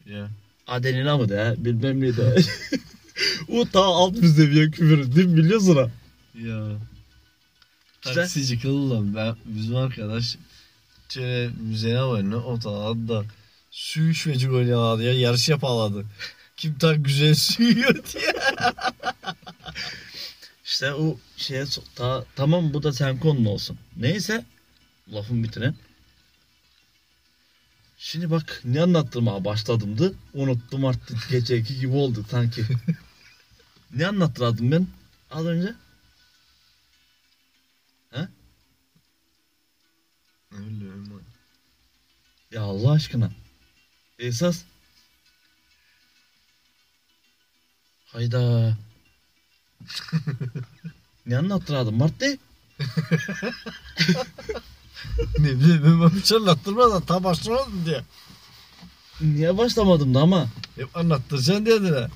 Ya. 0.05 0.29
Adenin 0.67 1.05
amı 1.05 1.29
de 1.29 1.55
bilmem 1.57 2.01
ne 2.01 2.17
de. 2.17 2.35
o 3.47 3.65
ta 3.65 3.79
alt 3.83 4.13
bir 4.21 4.27
seviye 4.27 4.71
küfür 4.71 5.15
değil 5.15 5.27
mi 5.27 5.37
biliyorsun 5.37 5.75
ha? 5.75 5.89
Ya. 6.41 6.69
İşte- 8.05 8.13
Taksici 8.13 8.59
kıllan 8.61 9.15
ben 9.15 9.35
bizim 9.45 9.75
arkadaş 9.75 10.37
şöyle 11.09 11.49
müzeye 11.49 12.01
var 12.01 12.29
ne 12.29 12.35
o 12.35 12.61
da 12.63 13.25
su 13.71 13.99
içmeci 14.01 14.51
oynuyorlardı 14.51 15.03
ya 15.03 15.13
yarış 15.13 15.49
yapaladı. 15.49 16.05
Kim 16.57 16.77
tak 16.77 17.05
güzel 17.05 17.35
suyuyor 17.35 17.95
diye. 18.13 18.33
İşte 20.65 20.93
o 20.93 21.17
şeye 21.37 21.65
ta, 21.95 22.25
tamam 22.35 22.73
bu 22.73 22.83
da 22.83 22.93
sen 22.93 23.19
konun 23.19 23.45
olsun. 23.45 23.77
Neyse 23.97 24.45
lafın 25.13 25.43
bitiren. 25.43 25.75
Şimdi 27.97 28.31
bak 28.31 28.61
ne 28.65 28.81
anlattırmaya 28.81 29.45
başladımdı. 29.45 30.15
Unuttum 30.33 30.85
artık 30.85 31.29
geçeki 31.29 31.79
gibi 31.79 31.93
oldu 31.93 32.25
sanki. 32.29 32.63
ne 33.93 34.07
anlattırdım 34.07 34.71
ben 34.71 34.87
az 35.31 35.45
önce? 35.45 35.73
Öyle 40.51 40.85
öyle. 40.85 40.96
Ya 42.51 42.61
Allah 42.61 42.91
aşkına. 42.91 43.31
Esas. 44.19 44.63
Hayda. 48.05 48.77
ne 51.25 51.37
anlattırdım 51.37 51.97
Mart'te? 51.97 52.37
ne 55.39 55.51
bileyim 55.59 56.01
ben 56.01 56.15
bir 56.15 56.23
şey 56.23 56.37
anlattırmadan 56.37 57.01
tam 57.01 57.23
başlamadım 57.23 57.85
diye. 57.85 58.03
Niye 59.21 59.57
başlamadım 59.57 60.13
da 60.13 60.19
ama. 60.19 60.47
Hep 60.75 60.97
anlattıracaksın 60.97 61.65
dediler. 61.65 62.09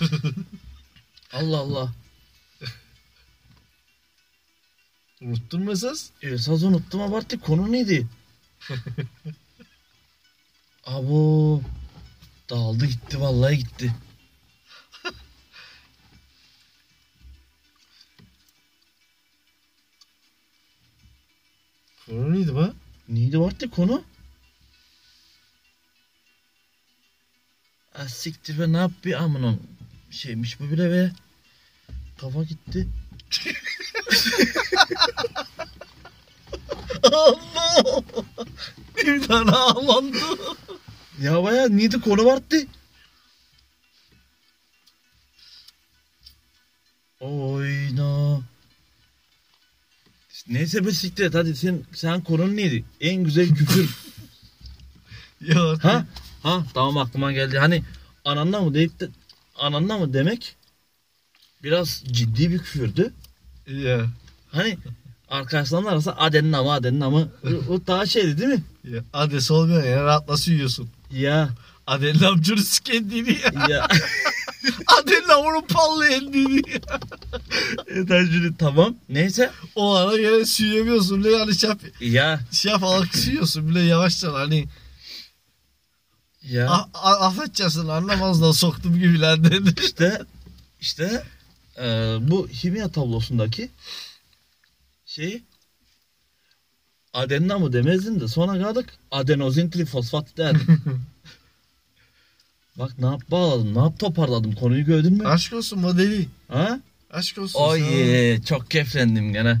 Allah 1.32 1.58
Allah. 1.58 1.92
Unuttun 5.20 5.64
mu 5.64 5.72
esas? 5.72 6.10
Esas 6.22 6.62
unuttum 6.62 7.00
abarttı. 7.00 7.40
Konu 7.40 7.72
neydi? 7.72 8.06
Abo. 10.92 11.62
Dağıldı 12.50 12.86
gitti 12.86 13.20
vallahi 13.20 13.58
gitti. 13.58 13.94
Konu 22.06 22.32
neydi 22.32 22.56
be? 22.56 22.72
Neydi 23.08 23.40
vardı 23.40 23.70
konu? 23.70 24.02
Ha 27.92 28.08
siktir 28.08 28.58
be 28.58 28.72
ne 28.72 28.76
yap 28.76 28.92
bir 29.04 29.22
amına 29.22 29.54
şeymiş 30.10 30.60
bu 30.60 30.70
bile 30.70 30.90
be. 30.90 31.12
Kafa 32.18 32.42
gitti. 32.42 32.88
Allah! 37.12 38.02
Bir 38.96 39.22
tane 39.22 39.50
ağlandı. 41.18 41.24
Ya 41.26 41.42
baya 41.42 41.68
neydi 41.68 42.00
konu 42.00 42.24
vardı? 42.24 42.56
Oyna. 47.20 48.40
Neyse 50.48 50.86
be 50.86 50.92
siktir 50.92 51.34
hadi 51.34 51.56
sen, 51.56 51.82
sen 51.92 52.20
konun 52.24 52.56
neydi? 52.56 52.84
En 53.00 53.24
güzel 53.24 53.54
küfür. 53.54 53.90
Ya 55.40 55.78
ha? 55.82 56.06
Ha 56.42 56.64
tamam 56.74 56.98
aklıma 56.98 57.32
geldi. 57.32 57.58
Hani 57.58 57.82
ananla 58.24 58.60
mı 58.60 58.74
deyip 58.74 59.00
de 59.00 59.08
ananla 59.56 59.98
mı 59.98 60.12
demek 60.12 60.56
biraz 61.62 62.04
ciddi 62.06 62.50
bir 62.50 62.58
küfürdü. 62.58 63.12
Ya. 63.66 64.06
Hani 64.52 64.78
arkadaşlarla 65.32 65.90
arası 65.90 66.12
adenin 66.16 66.52
ama 66.52 66.72
adenin 66.74 67.00
ama 67.00 67.28
o, 67.68 67.80
daha 67.86 68.06
şeydi 68.06 68.38
değil 68.38 68.48
mi? 68.50 68.62
ya. 68.84 69.04
Adresi 69.12 69.52
olmayan 69.52 69.84
ya 69.84 70.04
rahatla 70.04 70.36
yiyorsun. 70.52 70.90
Ya 71.10 71.48
Adelin 71.86 72.24
amcanı 72.24 72.62
sikendini 72.62 73.38
ya. 73.44 73.68
ya 73.68 73.88
Adelin 74.98 75.28
amcanı 75.28 75.66
pallayendini 75.66 76.62
ya. 76.70 77.00
Etancını 78.02 78.56
tamam. 78.56 78.94
Neyse. 79.08 79.50
O 79.74 79.94
ara 79.94 80.16
gene 80.16 80.44
suyuyamıyorsun. 80.44 81.24
bile 81.24 81.30
yani 81.32 81.54
şap, 81.54 81.80
Ya 82.00 82.40
şap 82.52 82.82
alıp 82.84 83.16
suyuyorsun 83.16 83.68
bile 83.68 83.80
yavaştan 83.82 84.32
hani. 84.34 84.64
ya 86.42 86.70
A, 86.70 86.88
a, 86.94 87.26
affedeceksin 87.26 87.88
anlamazdan 87.88 88.52
soktum 88.52 88.94
gibiler 88.98 89.44
dedi. 89.44 89.74
işte 89.84 90.22
işte 90.80 91.22
e, 91.78 91.84
bu 92.20 92.48
kimya 92.48 92.88
tablosundaki 92.88 93.70
şeyi 95.12 95.42
adenina 97.12 97.58
mı 97.58 97.72
demezdin 97.72 98.20
de 98.20 98.28
sonra 98.28 98.62
kaldık 98.62 98.98
adenozin 99.10 99.70
trifosfat 99.70 100.36
derdim. 100.36 100.82
Bak 102.76 102.98
ne 102.98 103.06
yap 103.06 103.22
bağladım, 103.30 103.74
ne 103.74 103.78
yap 103.78 103.98
toparladım 103.98 104.54
konuyu 104.54 104.84
gördün 104.84 105.12
mü? 105.12 105.28
Aşk 105.28 105.52
olsun 105.52 105.78
modeli. 105.78 106.28
Ha? 106.48 106.80
Aşk 107.10 107.38
olsun. 107.38 107.60
Oy 107.60 107.80
sana. 107.80 107.90
ye, 107.90 108.42
çok 108.42 108.70
keyiflendim 108.70 109.32
gene. 109.32 109.60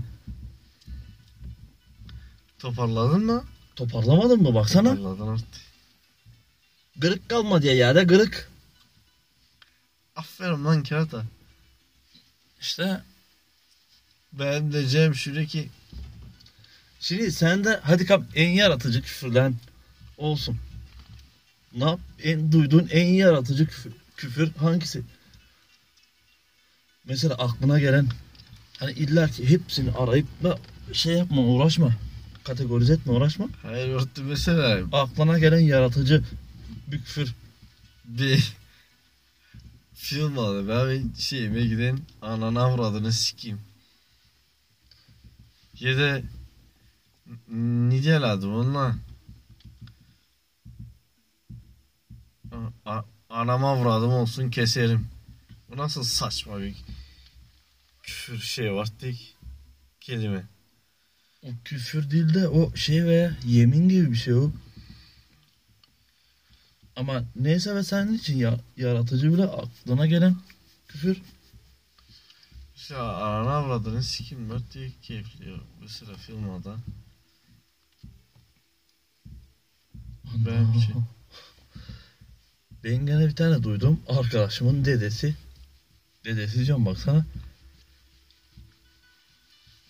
Toparladın 2.58 3.24
mı? 3.24 3.44
Toparlamadın 3.76 4.42
mı 4.42 4.54
baksana? 4.54 4.96
Toparladın 4.96 5.28
artık. 5.28 5.62
Gırık 6.96 7.28
kalmadı 7.28 7.66
ya 7.66 7.74
yerde 7.74 8.04
gırık. 8.04 8.50
Aferin 10.16 10.64
lan 10.64 10.82
kerata. 10.82 11.24
İşte 12.60 13.02
Ben 14.32 14.72
de 14.72 14.86
Cem 14.86 15.14
şuradaki 15.14 15.68
Şimdi 17.00 17.32
sen 17.32 17.64
de 17.64 17.80
hadi 17.82 18.06
kap 18.06 18.24
en 18.34 18.48
yaratıcı 18.48 19.02
küfürlen 19.02 19.54
olsun. 20.18 20.56
Ne 21.74 21.84
yap? 21.84 22.00
En 22.22 22.52
duyduğun 22.52 22.88
en 22.90 23.06
yaratıcı 23.06 23.66
küfür, 23.66 23.92
küfür 24.16 24.52
hangisi? 24.52 25.02
Mesela 27.04 27.34
aklına 27.34 27.80
gelen 27.80 28.06
hani 28.78 28.92
illa 28.92 29.28
ki 29.28 29.50
hepsini 29.50 29.90
arayıp 29.92 30.26
da 30.42 30.58
şey 30.92 31.14
yapma 31.14 31.42
uğraşma. 31.42 31.92
Kategorize 32.44 32.92
etme 32.92 33.12
uğraşma. 33.12 33.48
hayır 33.62 33.88
örtü 33.88 34.22
mesela 34.22 34.80
Aklına 34.92 35.38
gelen 35.38 35.60
yaratıcı 35.60 36.22
bir 36.86 36.98
küfür. 36.98 37.34
bir 38.04 38.52
film 39.94 40.36
vardı. 40.36 40.68
Ben 40.68 41.14
bir 41.14 41.22
şeyime 41.22 41.60
giden 41.62 41.98
ananı 42.22 42.60
avradını 42.62 43.12
sikeyim. 43.12 43.60
Ya 45.82 45.98
da 45.98 46.22
ne 47.48 48.02
diyorlardı 48.02 48.46
onunla? 48.48 48.96
A- 52.52 52.90
a- 52.92 53.04
Anam 53.28 53.64
avradım 53.64 54.12
olsun 54.12 54.50
keserim. 54.50 55.08
Bu 55.70 55.76
nasıl 55.76 56.04
saçma 56.04 56.60
bir 56.60 56.74
küfür 58.02 58.38
şey 58.38 58.72
var 58.72 58.88
tek 59.00 59.36
kelime. 60.00 60.44
O 61.42 61.48
küfür 61.64 62.10
değil 62.10 62.34
de 62.34 62.48
o 62.48 62.76
şey 62.76 63.04
veya 63.04 63.36
yemin 63.44 63.88
gibi 63.88 64.10
bir 64.10 64.16
şey 64.16 64.34
o. 64.34 64.52
Ama 66.96 67.24
neyse 67.36 67.74
ve 67.74 67.82
senin 67.84 68.14
için 68.14 68.36
ya, 68.36 68.60
yaratıcı 68.76 69.32
bile 69.34 69.44
aklına 69.44 70.06
gelen 70.06 70.36
küfür. 70.88 71.22
İşte 72.92 73.02
ananı 73.02 73.50
avradını 73.50 74.02
sikeyim 74.02 74.50
var 74.50 74.60
diye 74.72 74.90
keyifli 75.02 75.50
ya. 75.50 75.56
Mesela 75.80 76.14
filmada. 76.16 76.76
Ben 80.24 80.74
bir 80.74 80.80
şey- 80.80 80.94
Ben 82.84 83.06
gene 83.06 83.26
bir 83.28 83.36
tane 83.36 83.62
duydum. 83.62 84.00
Arkadaşımın 84.08 84.84
dedesi. 84.84 85.36
Dedesi 86.24 86.54
diyeceğim 86.54 86.86
baksana. 86.86 87.26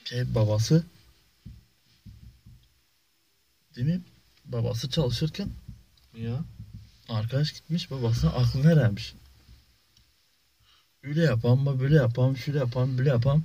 Şey 0.04 0.34
babası. 0.34 0.86
Değil 3.76 3.86
mi? 3.86 4.00
Babası 4.44 4.90
çalışırken 4.90 5.50
Ya. 6.16 6.44
arkadaş 7.08 7.52
gitmiş 7.52 7.90
babasına 7.90 8.30
aklını 8.30 8.76
vermiş. 8.76 9.14
Öyle 11.02 11.22
yapam 11.22 11.80
böyle 11.80 11.94
yapam 11.94 12.36
şöyle 12.36 12.58
yapam 12.58 12.98
böyle 12.98 13.08
yapam. 13.08 13.44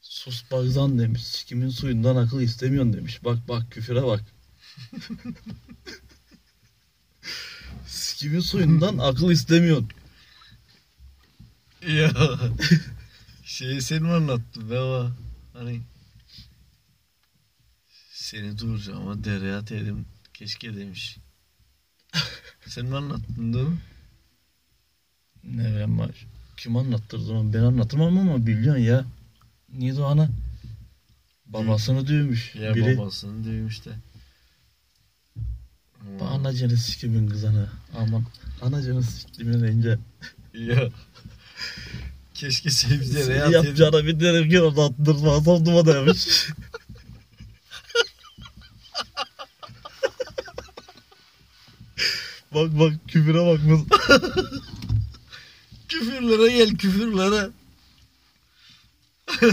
Sus 0.00 0.50
bagzan 0.50 0.98
demiş. 0.98 1.26
Sikimin 1.26 1.68
suyundan 1.68 2.16
akıl 2.16 2.40
istemiyorsun 2.40 2.92
demiş. 2.92 3.24
Bak 3.24 3.38
bak 3.48 3.70
küfüre 3.70 4.02
bak. 4.02 4.20
Sikimin 7.86 8.40
suyundan 8.40 8.98
akıl 8.98 9.30
istemiyorsun. 9.30 9.88
Ya. 11.88 12.10
Şeyi 13.44 13.82
sen 13.82 14.02
mi 14.02 14.12
anlattın 14.12 14.70
be 14.70 14.78
ama 14.78 15.12
hani 15.52 15.80
seni 18.12 18.58
duracağım 18.58 19.02
ama 19.02 19.24
dereye 19.24 19.54
ataydım 19.54 20.06
keşke 20.34 20.76
demiş. 20.76 21.16
sen 22.66 22.86
mi 22.86 22.96
anlattın 22.96 23.54
değil 23.54 23.66
mi? 23.68 23.78
Ne 25.44 25.64
ben. 25.88 26.10
Kim 26.56 26.76
anlattırdı 26.76 27.32
onu? 27.32 27.52
Ben 27.52 27.58
anlatırmam 27.58 28.18
ama 28.18 28.46
biliyorsun 28.46 28.82
ya. 28.82 29.04
Niye 29.72 29.96
de 29.96 30.00
o 30.02 30.04
ana? 30.04 30.28
Babasını 31.46 32.06
dövmüş. 32.06 32.54
Ya 32.54 32.74
Biri 32.74 32.98
babasını 32.98 33.44
dövmüş 33.44 33.84
de. 33.84 33.90
Ama- 36.20 36.30
anacını 36.30 36.76
sikimin 36.76 37.28
kızana. 37.28 37.68
Aman 37.98 38.24
anacını 38.62 39.02
sikimin 39.02 39.62
deyince. 39.62 39.98
Ya. 40.54 40.88
Keşke 42.34 42.68
bir 42.90 43.12
dereye 43.12 43.24
Seni 43.24 43.34
ataydım. 43.42 43.52
yapacağına 43.52 44.04
bir 44.06 44.20
derim 44.20 44.50
ki 44.50 44.60
orada 44.60 44.84
attırmazsam 44.84 45.66
duma 45.66 45.86
demiş. 45.86 46.48
bak 52.54 52.78
bak 52.78 52.92
küfüre 53.08 53.46
bak. 53.46 53.60
Küfürlere 56.00 56.52
gel 56.52 56.76
küfürlere. 56.76 57.50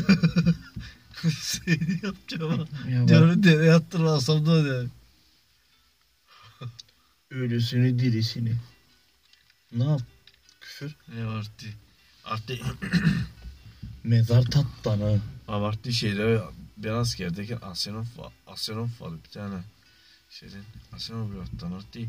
Seni 1.39 1.99
yapacağım 2.03 2.51
ama. 2.53 2.67
Ya 2.91 3.01
bak, 3.01 3.07
Diyorum 3.07 3.43
dereye 3.43 3.73
attırmazsam 3.73 4.45
da 4.45 4.65
der. 4.65 4.85
ölüsünü 7.31 7.99
dirisini. 7.99 8.55
Ne 9.71 9.83
yap? 9.83 10.01
Küfür. 10.61 10.95
Ne 11.15 11.25
vardı? 11.25 11.49
Artık 12.25 12.59
Mezar 14.03 14.43
tattanı. 14.43 15.19
abartı 15.47 15.93
şeyler 15.93 16.41
ben 16.77 16.89
askerdeyken 16.93 17.59
Asyanov 17.61 18.05
var. 18.17 18.33
Asyanov 18.47 18.87
vardı 18.99 19.17
bir 19.25 19.29
tane. 19.29 19.59
Şeyden 20.29 20.63
Asyanov 20.93 21.33
yurttan 21.33 21.71
artık 21.71 22.07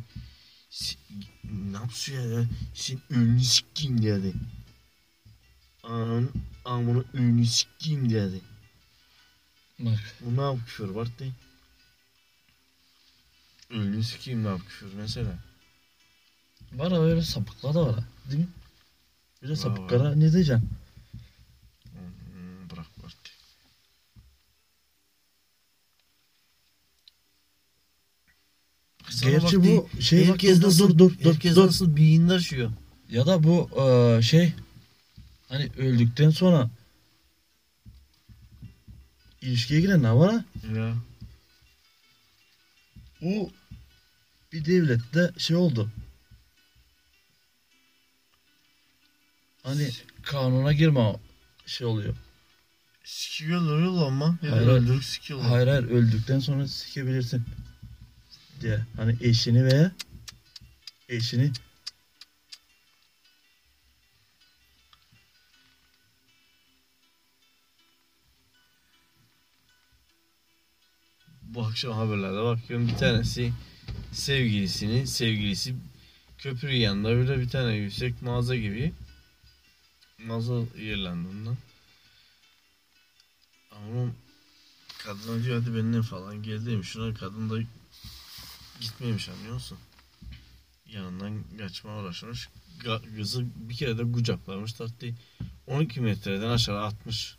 ne 1.44 1.76
yapıyor 1.76 2.38
ya? 2.38 2.46
Sen 2.74 3.00
önünü 3.10 3.40
sikeyim 3.40 4.02
dedi. 4.02 4.34
Ananın 5.82 6.32
amını 6.64 7.04
önünü 7.12 7.46
sikeyim 7.46 8.10
dedi. 8.10 8.40
Bak. 9.78 10.14
Bu 10.20 10.36
ne 10.36 10.40
yap 10.40 10.58
küfür 10.66 10.88
var 10.88 11.08
değil. 11.18 11.32
Önünü 13.70 14.04
sikeyim 14.04 14.44
ne 14.44 14.48
yap 14.48 14.60
küfür 14.68 14.92
mesela. 14.94 15.38
Var 16.72 17.08
öyle 17.08 17.22
sapıklar 17.22 17.74
da 17.74 17.86
var. 17.86 18.04
Değil 18.30 18.40
mi? 18.40 18.48
Bir 19.42 19.48
de 19.48 19.56
sapıklara 19.56 20.14
ne 20.14 20.32
diyeceksin? 20.32 20.68
Hmm, 21.92 22.70
bırak 22.70 22.86
artık. 23.04 23.38
Sana 29.10 29.30
Gerçi 29.30 29.46
bak 29.46 29.54
bu 29.54 29.62
değil, 29.64 29.80
şey 30.00 30.20
bak 30.20 30.28
herkes 30.28 30.60
dur 30.60 30.66
nasıl, 30.66 30.88
dur 30.88 30.98
dur 30.98 31.18
dur 31.24 31.32
herkes 31.34 31.56
dur. 31.56 31.66
nasıl 31.66 31.96
beyin 31.96 32.28
taşıyor. 32.28 32.70
Ya 33.10 33.26
da 33.26 33.42
bu 33.44 33.70
eee, 33.76 34.22
şey 34.22 34.52
hani 35.48 35.70
öldükten 35.78 36.30
sonra 36.30 36.70
ilişkiye 39.42 39.80
giren 39.80 40.02
ne 40.02 40.12
var 40.14 40.32
ha? 40.32 40.44
Ya. 40.76 40.94
Bu 43.22 43.50
bir 44.52 44.64
devlette 44.64 45.32
şey 45.38 45.56
oldu. 45.56 45.90
Hani 49.62 49.90
kanuna 50.22 50.72
girme 50.72 51.16
şey 51.66 51.86
oluyor. 51.86 52.14
Sikiyorlar 53.04 53.76
öyle 53.76 53.88
ama. 54.06 54.38
Ya 54.42 54.52
da 54.52 54.56
hayır. 54.56 54.66
öldürüp 54.68 55.04
sikiyorlar. 55.04 55.48
Hayır 55.50 55.66
hayır 55.66 55.84
öldükten 55.84 56.38
sonra 56.38 56.68
sikebilirsin. 56.68 57.44
Diye. 58.60 58.80
Hani 58.96 59.16
eşini 59.20 59.64
veya 59.64 59.92
eşini 61.08 61.52
Bu 71.42 71.64
akşam 71.66 71.92
haberlerde 71.92 72.42
bakıyorum 72.42 72.88
bir 72.88 72.96
tanesi 72.96 73.52
sevgilisini, 74.12 75.06
sevgilisi 75.06 75.74
köprü 76.38 76.72
yanında 76.72 77.08
böyle 77.08 77.38
bir 77.38 77.48
tane 77.48 77.74
yüksek 77.74 78.22
mağaza 78.22 78.56
gibi 78.56 78.92
mağaza 80.18 80.54
yerlendi 80.76 81.28
ondan. 81.28 81.56
Ama 83.72 84.12
kadına 84.98 85.44
diyor 85.44 85.60
hadi 85.60 85.74
benimle 85.74 86.02
falan 86.02 86.42
gel 86.42 86.66
demiş. 86.66 86.88
Şuna 86.88 87.14
kadın 87.14 87.50
da 87.50 87.58
gitmemiş 88.80 89.28
anlıyor 89.28 89.54
musun? 89.54 89.78
Yanından 90.86 91.44
kaçma 91.58 91.98
uğraşmış. 91.98 92.48
Kızı 93.16 93.44
bir 93.56 93.74
kere 93.74 93.98
de 93.98 94.12
kucaklamış 94.12 94.72
tatlı. 94.72 95.08
12 95.66 96.00
metreden 96.00 96.48
aşağı 96.48 96.84
atmış. 96.84 97.36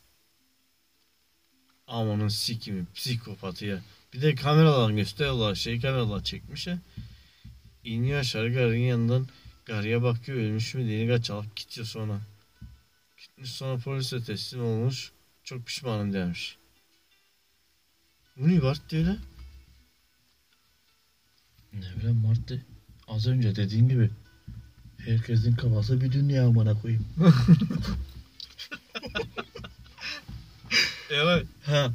Amanın 1.88 2.28
sikimi 2.28 2.86
psikopatı 2.95 3.65
ya. 3.65 3.82
Bir 4.13 4.21
de 4.21 4.36
kameradan 4.36 4.95
gösteriyorlar 4.95 5.56
şey 5.56 5.82
kameralar 5.82 6.23
çekmiş 6.23 6.67
ya. 6.67 6.80
İniyor 7.84 8.19
aşağı 8.19 8.54
garın 8.54 8.75
yanından 8.75 9.28
garıya 9.65 10.04
bakıyor 10.04 10.38
ölmüş 10.38 10.75
mü 10.75 10.88
diye 10.88 11.08
kaç 11.08 11.30
alıp 11.30 11.56
gidiyor 11.56 11.88
sonra. 11.88 12.21
Gitmiş 13.17 13.52
sonra 13.52 13.78
polise 13.78 14.23
teslim 14.23 14.65
olmuş. 14.65 15.12
Çok 15.43 15.65
pişmanım 15.65 16.13
demiş. 16.13 16.58
Bu 18.38 18.49
ne 18.49 18.62
var 18.62 18.78
öyle? 18.91 19.17
Ne 21.74 21.96
bileyim 22.00 22.18
Martı. 22.28 22.66
Az 23.08 23.28
önce 23.28 23.56
dediğin 23.56 23.90
gibi 23.90 24.10
herkesin 24.98 25.56
kafası 25.56 26.02
bir 26.02 26.12
dünya 26.12 26.48
amına 26.48 26.82
koyayım. 26.82 27.06
Evet. 31.12 31.46
Ha 31.66 31.92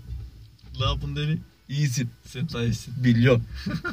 Ne 0.80 0.84
yapın 0.86 1.16
dedi? 1.16 1.38
iyisin. 1.68 2.10
Sen 2.26 2.48
daha 2.52 2.62
iyisin. 2.64 3.04
Biliyorum. 3.04 3.44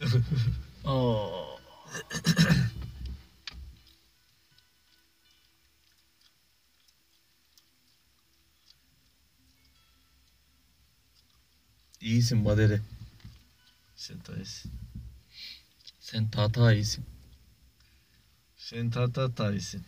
Aa. 0.84 1.31
İyisin 12.22 12.44
Badere. 12.44 12.80
Sen 13.96 14.18
iyisin. 14.36 14.72
Sen 16.00 16.30
tata 16.30 16.72
iyisin. 16.72 17.04
Sen 18.56 18.90
ta 18.90 19.12
ta 19.12 19.34
ta 19.34 19.52
iyisin. 19.52 19.84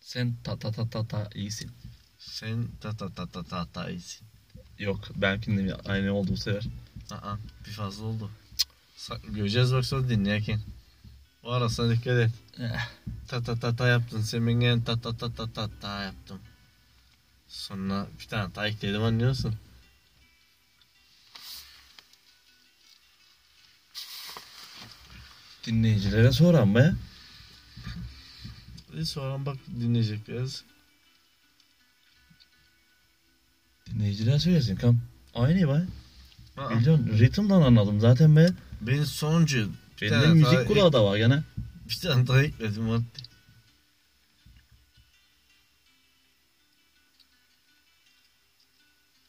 Sen 0.00 0.36
ta 0.44 0.58
ta 0.58 0.72
ta 0.72 0.90
ta 0.90 1.08
ta 1.08 1.30
iyisin. 1.34 1.70
Sen 2.18 2.68
ta 2.80 2.96
ta 2.96 3.08
ta 3.14 3.26
ta 3.26 3.42
ta 3.42 3.66
ta 3.72 3.90
iyisin. 3.90 4.26
Yok 4.78 5.08
benimkinde 5.16 5.74
aynı 5.74 6.12
oldu 6.12 6.32
bu 6.32 6.36
sefer. 6.36 6.64
Aa 7.10 7.36
bir 7.66 7.72
fazla 7.72 8.04
oldu. 8.04 8.30
Göreceğiz 9.28 9.72
bak 9.72 9.86
sonra 9.86 10.08
dinlerken. 10.08 10.60
O 11.42 11.50
arasına 11.50 11.90
dikkat 11.90 12.18
et. 12.18 12.30
Eh, 12.58 12.88
Ta 13.28 13.42
ta 13.42 13.60
ta 13.60 13.76
ta 13.76 13.88
yaptın. 13.88 14.60
Gene 14.60 14.84
ta 14.84 15.00
ta 15.00 15.16
ta 15.16 15.34
ta 15.34 15.52
ta 15.52 15.70
ta 15.80 16.02
yaptım. 16.02 16.40
Sonra 17.48 18.06
bir 18.20 18.26
tane 18.26 18.52
ta 18.52 18.66
ekledim 18.66 19.02
anlıyorsun. 19.02 19.54
Dinleyicilere 25.66 26.32
soran 26.32 26.74
be. 26.74 26.94
E 28.98 29.04
sonra 29.04 29.46
bak 29.46 29.56
dinleyecekleriz. 29.80 30.64
Dinleyiciler 33.86 34.38
söylesin 34.38 34.76
kam. 34.76 35.00
Aynı 35.34 35.68
be. 35.68 35.86
Biliyorsun 36.56 37.18
ritimden 37.18 37.60
anladım 37.60 38.00
zaten 38.00 38.36
be. 38.36 38.48
benim 38.80 39.06
sonuncu 39.06 39.72
daha 40.10 40.34
müzik 40.34 40.68
kulağı 40.68 40.92
da 40.92 41.04
var 41.04 41.16
gene. 41.16 41.42
Bir 41.88 41.96
tane 41.96 42.26
daha 42.26 42.42
ekledim 42.42 42.82
madde. 42.82 43.04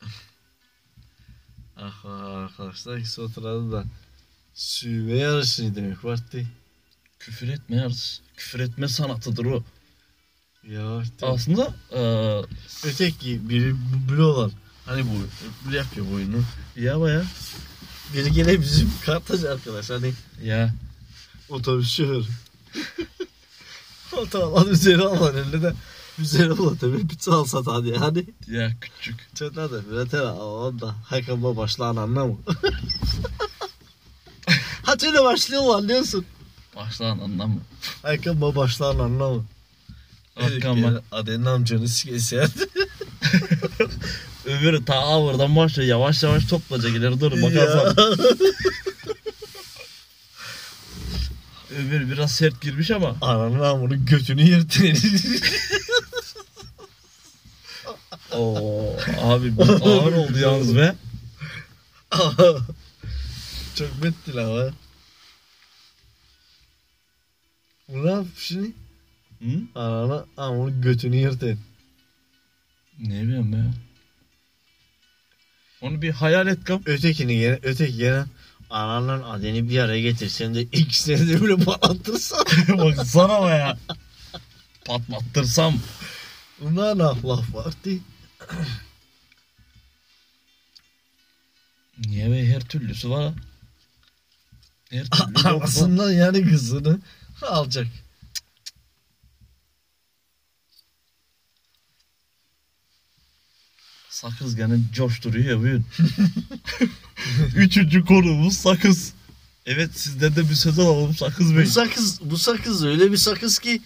ah 1.78 2.06
arkadaşlar 2.06 2.98
ikisi 2.98 3.22
oturalım 3.22 3.72
da 3.72 3.86
süve 4.56 5.18
yarışı 5.18 5.76
demek 5.76 6.06
vardı. 6.06 6.44
Küfür 7.20 7.48
etme 7.50 7.76
yarısı. 7.76 8.22
Küfür 8.38 8.60
etme 8.60 8.88
sanatıdır 8.88 9.46
o. 9.46 9.64
Ya 10.70 10.86
vardı. 10.96 11.10
Aslında 11.22 11.74
eee 11.92 12.42
Öteki 12.86 13.50
biri 13.50 13.76
böyle 14.10 14.22
olan 14.22 14.52
hani 14.86 15.04
bu 15.06 15.14
böyle 15.66 15.78
yapıyor 15.78 16.06
bu 16.12 16.14
oyunu. 16.16 16.44
ya 16.76 17.00
baya. 17.00 17.24
Biri 18.14 18.32
gene 18.32 18.62
bizim 18.62 18.92
kartacı 19.06 19.52
arkadaş 19.52 19.90
hani 19.90 20.14
Ya 20.44 20.74
otobüs 21.50 21.90
şoförü. 21.96 22.24
o 24.18 24.26
tamam 24.26 24.72
üzeri 24.72 25.02
alan 25.02 25.38
elinde 25.38 25.62
de 25.62 25.74
üzeri 26.20 26.52
alan 26.52 26.76
tabii 26.78 27.08
pizza 27.08 27.34
alsa 27.34 27.62
hadi 27.66 27.90
yani. 27.90 28.26
ya 28.48 28.72
küçük. 28.82 29.36
Çötler 29.36 29.72
de 29.72 29.76
üreter 29.90 30.22
onda 30.24 30.96
hakama 31.06 31.58
başlayan 31.58 31.96
anlamı. 31.96 32.38
Hatta 35.06 35.18
öyle 35.18 35.24
başlıyorlar 35.24 35.78
anlıyorsun. 35.78 36.26
Başlan 36.76 37.20
anlamı. 37.20 37.60
Hakama 38.02 38.56
başlayan 38.56 39.00
anlamı. 39.00 39.46
Hakama. 40.36 41.02
Adenin 41.12 41.46
amcanı 41.46 41.88
sikesi 41.88 42.38
Öbürü 44.46 44.86
ta 44.86 44.96
avırdan 44.96 45.56
başlıyor 45.56 45.90
yavaş 45.90 46.24
yavaş 46.24 46.46
toplayacak 46.46 46.92
ileri 46.92 47.20
dur 47.20 47.32
bakarsan. 47.42 47.96
Öbür 51.80 52.12
biraz 52.12 52.32
sert 52.32 52.62
girmiş 52.62 52.92
ama. 52.92 53.16
Ananın 53.22 53.60
amının 53.60 54.06
götünü 54.06 54.42
yırtın. 54.44 54.98
Oo 58.32 58.96
abi 59.22 59.58
bu 59.58 59.64
ağır 59.64 60.14
oldu 60.14 60.40
yalnız 60.40 60.76
be. 60.76 60.96
Çok 63.76 64.04
metti 64.04 64.36
lan 64.36 64.74
Bu 67.90 68.06
ne 68.06 68.12
yapmış 68.12 68.44
şimdi? 68.44 68.72
Hı? 69.40 69.62
Anana 69.76 70.26
amının 70.38 70.82
götünü 70.82 71.16
yırtın. 71.16 71.60
Ne 73.00 73.24
bileyim 73.24 73.54
be. 73.54 73.58
Onu 75.82 76.02
bir 76.02 76.12
hayal 76.12 76.48
et 76.48 76.64
kam. 76.64 76.82
Ötekini 76.86 77.40
gene, 77.40 77.60
öteki 77.64 77.98
gene 77.98 78.26
ananla 78.70 79.30
adeni 79.30 79.70
bir 79.70 79.80
araya 79.80 80.02
getirsen 80.02 80.56
de 80.56 80.62
ikisini 80.62 81.28
de 81.28 81.42
böyle 81.42 81.56
patlatırsan. 81.56 82.46
Bak 82.78 83.08
sana 83.08 83.48
be 83.48 83.50
ya. 83.50 83.78
Patlattırsam. 84.86 85.80
Bunlar 86.62 86.98
ne 86.98 87.04
laf 87.04 87.54
vardı? 87.54 87.90
Niye 91.98 92.32
be 92.32 92.46
her 92.46 92.62
türlüsü 92.62 93.10
var. 93.10 93.34
Her 94.90 95.06
türlü. 95.10 95.48
Anasından 95.50 96.12
yani 96.12 96.50
kızını 96.50 97.00
alacak. 97.42 97.88
Sakız 104.10 104.56
gene 104.56 104.78
coşturuyor 104.94 105.46
ya 105.46 105.58
bugün. 105.58 105.86
Üçüncü 107.56 108.06
konumuz 108.06 108.58
sakız. 108.58 109.14
Evet 109.66 109.90
sizden 110.00 110.36
de 110.36 110.50
bir 110.50 110.56
söz 110.56 110.80
alalım 110.80 111.16
sakız 111.16 111.56
bey. 111.56 111.66
Bu 111.66 111.70
sakız, 111.70 112.20
bu 112.22 112.38
sakız 112.38 112.86
öyle 112.86 113.12
bir 113.12 113.18
sakız 113.18 113.60
ki 113.60 113.82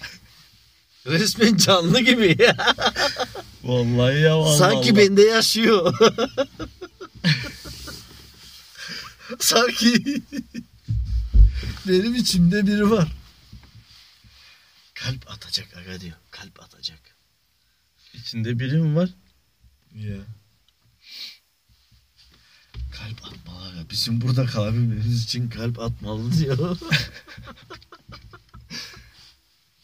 resmen 1.08 1.58
canlı 1.58 2.00
gibi. 2.02 2.38
Vallahi 3.64 4.20
ya 4.20 4.40
vallahi. 4.40 4.58
Sanki 4.58 4.92
Allah. 4.92 4.98
bende 4.98 5.22
yaşıyor. 5.22 5.94
Sanki 9.40 10.22
benim 11.88 12.16
içimde 12.16 12.68
biri 12.68 12.92
var. 12.92 13.08
Kalp 15.04 15.32
atacak 15.32 15.78
aga 15.78 16.02
diyor. 16.02 16.16
Kalp 16.32 16.64
atacak. 16.64 17.00
İçinde 18.14 18.60
biri 18.60 18.78
mi 18.78 18.96
var? 18.96 19.10
Ya. 19.96 20.18
Kalp 22.92 23.26
atmalı 23.26 23.68
aga. 23.68 23.90
Bizim 23.90 24.22
burada 24.22 24.46
kalabilmemiz 24.46 25.24
için 25.24 25.50
kalp 25.50 25.80
atmalı 25.80 26.38
diyor. 26.38 26.78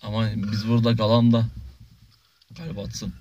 Ama 0.01 0.30
biz 0.36 0.67
burada 0.67 0.95
kalan 0.95 1.32
da 1.32 1.47
kalp 2.58 2.80
atsın. 2.80 3.13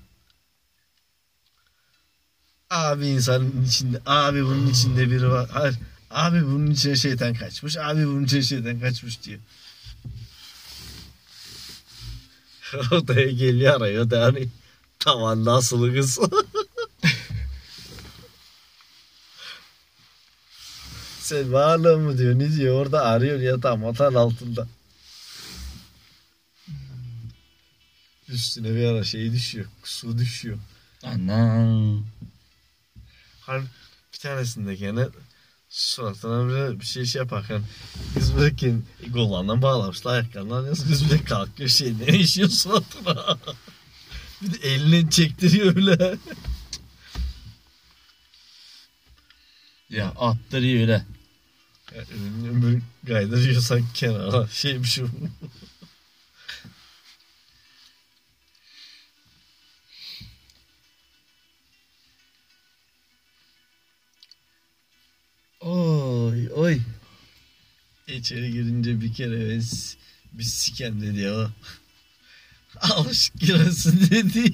Abi 2.70 3.06
insanın 3.06 3.64
içinde, 3.64 4.00
abi 4.06 4.44
bunun 4.44 4.66
içinde 4.66 5.10
biri 5.10 5.30
var. 5.30 5.48
Hayır, 5.52 5.76
abi 6.10 6.44
bunun 6.46 6.70
içine 6.70 6.96
şeytan 6.96 7.34
kaçmış, 7.34 7.76
abi 7.76 8.06
bunun 8.06 8.24
içine 8.24 8.42
şeytan 8.42 8.80
kaçmış 8.80 9.22
diyor. 9.22 9.40
Ortaya 12.92 13.30
geliyor 13.30 13.80
arıyor 13.80 14.10
da 14.10 14.34
tavanda 14.98 15.52
asılı 15.52 15.94
kız. 15.94 16.18
Sen 21.20 21.52
varlığı 21.52 21.98
mı 21.98 22.18
diyor 22.18 22.38
ne 22.38 22.52
diyor 22.52 22.80
orada 22.80 23.04
arıyor 23.04 23.40
ya 23.40 23.60
tam 23.60 23.86
atan 23.86 24.14
altında. 24.14 24.68
Üstüne 28.28 28.74
bir 28.74 28.84
ara 28.84 29.04
şey 29.04 29.32
düşüyor 29.32 29.66
su 29.84 30.18
düşüyor. 30.18 30.58
Anam. 31.02 32.04
Hani 33.40 33.64
bir 34.12 34.18
tanesinde 34.18 34.74
gene 34.74 35.08
suratına 35.74 36.48
böyle 36.48 36.80
bir 36.80 36.84
şey 36.84 37.04
şey 37.04 37.18
yaparken 37.20 37.62
kız 38.14 38.36
böyle 38.36 38.54
gollarından 39.08 39.62
bağlamışlar 39.62 40.12
ayaklarından 40.12 40.66
yazık 40.66 40.88
kız 40.88 41.04
bile 41.04 41.24
kalkıyor 41.24 41.68
şey 41.68 41.94
ne 41.98 42.18
işiyor 42.18 42.48
suratına. 42.48 43.38
bir 44.42 44.52
de 44.52 44.68
elini 44.68 45.10
çektiriyor 45.10 45.76
öyle. 45.76 46.16
Ya 49.90 50.08
attırıyor 50.08 50.80
öyle. 50.80 51.04
Yani 51.94 52.62
böyle 52.62 52.80
kaydırıyor 53.06 53.62
sanki 53.62 53.92
kenara 53.94 54.48
şeymiş 54.48 54.98
o. 54.98 55.02
Oy 55.02 55.08
İçeri 68.16 68.52
girince 68.52 69.00
bir 69.00 69.14
kere 69.14 69.48
ben 69.50 69.60
s- 69.60 69.96
bir 70.32 70.42
siken 70.44 71.00
dedi 71.02 71.20
ya. 71.20 71.50
Alışık 72.80 73.40
giresin 73.40 74.10
dedi. 74.10 74.52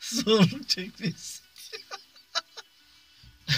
Zorluk 0.00 0.68
çekmeyiz. 0.68 1.40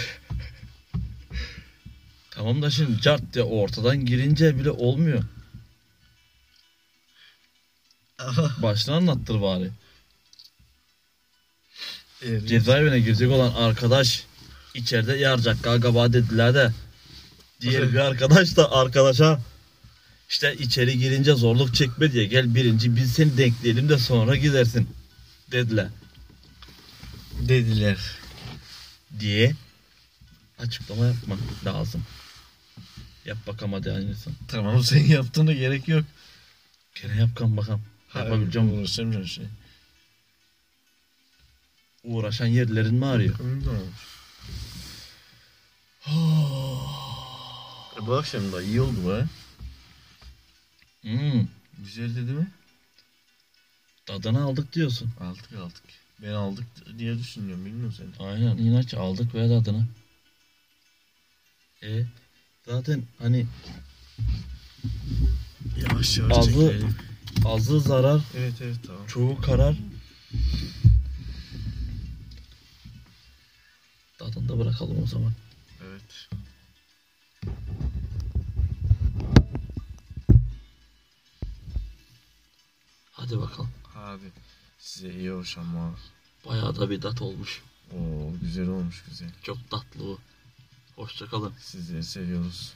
Tamam 2.31 2.63
da 2.63 2.71
şimdi 2.71 3.01
cart 3.01 3.35
diye 3.35 3.45
ortadan 3.45 4.05
girince 4.07 4.59
bile 4.59 4.71
olmuyor. 4.71 5.25
Baştan 8.63 8.93
anlattır 8.93 9.43
bari. 9.43 9.71
eri- 12.23 12.47
Cezaevine 12.47 13.01
girecek 13.01 13.31
olan 13.31 13.53
arkadaş 13.55 14.25
içeride 14.75 15.17
yaracak 15.17 15.63
galiba 15.63 16.13
dediler 16.13 16.55
de. 16.55 16.73
Diğer 17.61 17.93
bir 17.93 17.99
arkadaş 17.99 18.57
da 18.57 18.73
arkadaşa 18.73 19.41
işte 20.29 20.55
içeri 20.59 20.99
girince 20.99 21.35
zorluk 21.35 21.75
çekme 21.75 22.13
diye 22.13 22.25
gel 22.25 22.55
birinci 22.55 22.97
biz 22.97 23.13
seni 23.13 23.39
denkleyelim 23.39 23.89
de 23.89 23.99
sonra 23.99 24.37
gidersin 24.37 24.89
dediler 25.53 25.89
dediler. 27.41 27.99
diye 29.21 29.55
açıklama 30.59 31.07
yapmak 31.07 31.39
lazım. 31.65 32.05
Yap 33.25 33.39
bakalım 33.47 33.73
hadi 33.73 33.93
aynısın. 33.93 34.35
Tamam 34.49 34.83
sen 34.83 35.05
yaptığına 35.05 35.53
gerek 35.53 35.89
yok. 35.89 36.05
Gene 37.03 37.17
yap 37.17 37.37
kan 37.37 37.57
bakalım. 37.57 37.83
Yapabileceğim. 38.15 38.79
Uğraşamayacağım 38.79 39.27
şey. 39.27 39.45
Uğraşan 42.05 42.47
yerlerin 42.47 42.95
mi 42.95 43.07
ağrıyor? 43.07 43.35
E, 46.07 46.11
Bu 48.01 48.15
akşam 48.15 48.53
da 48.53 48.63
iyi 48.63 48.81
oldu 48.81 49.09
be. 49.09 49.27
Hmm, 51.03 51.47
Güzeldi 51.79 52.17
değil 52.17 52.39
mi? 52.39 52.51
tadını 54.07 54.43
aldık 54.45 54.73
diyorsun. 54.73 55.11
Aldık 55.21 55.53
aldık. 55.53 55.83
Ben 56.23 56.31
aldık 56.33 56.67
diye 56.99 57.19
düşünüyorum 57.19 57.65
bilmiyorum 57.67 57.95
sen. 57.99 58.25
Aynen 58.27 58.57
inanç 58.57 58.95
aldık 58.95 59.35
ve 59.35 59.49
tadını. 59.49 59.87
E 61.83 62.03
zaten 62.67 63.03
hani 63.19 63.47
Yavaş 65.77 66.19
yavaş 66.19 66.39
Azı- 66.39 66.51
çekelim. 66.51 66.97
azı 67.45 67.81
zarar, 67.81 68.21
Evet 68.37 68.55
evet 68.63 68.77
tamam. 68.87 69.07
çoğu 69.07 69.41
karar. 69.41 69.77
Tadında 74.19 74.59
bırakalım 74.59 75.03
o 75.03 75.07
zaman. 75.07 75.33
Evet. 75.87 76.29
Hadi 83.27 83.41
bakalım. 83.41 83.71
Hadi. 83.95 84.33
Size 84.79 85.15
iyi 85.15 85.33
akşamlar. 85.33 85.91
Bayağı 86.49 86.77
da 86.77 86.91
bir 86.91 87.01
tat 87.01 87.23
olmuş. 87.23 87.63
Oo 87.93 88.33
güzel 88.41 88.69
olmuş 88.69 89.05
güzel. 89.09 89.31
Çok 89.43 89.71
tatlı 89.71 90.01
bu. 90.01 90.19
Hoşça 90.97 91.27
kalın. 91.27 91.53
Sizleri 91.61 92.05
seviyoruz. 92.05 92.75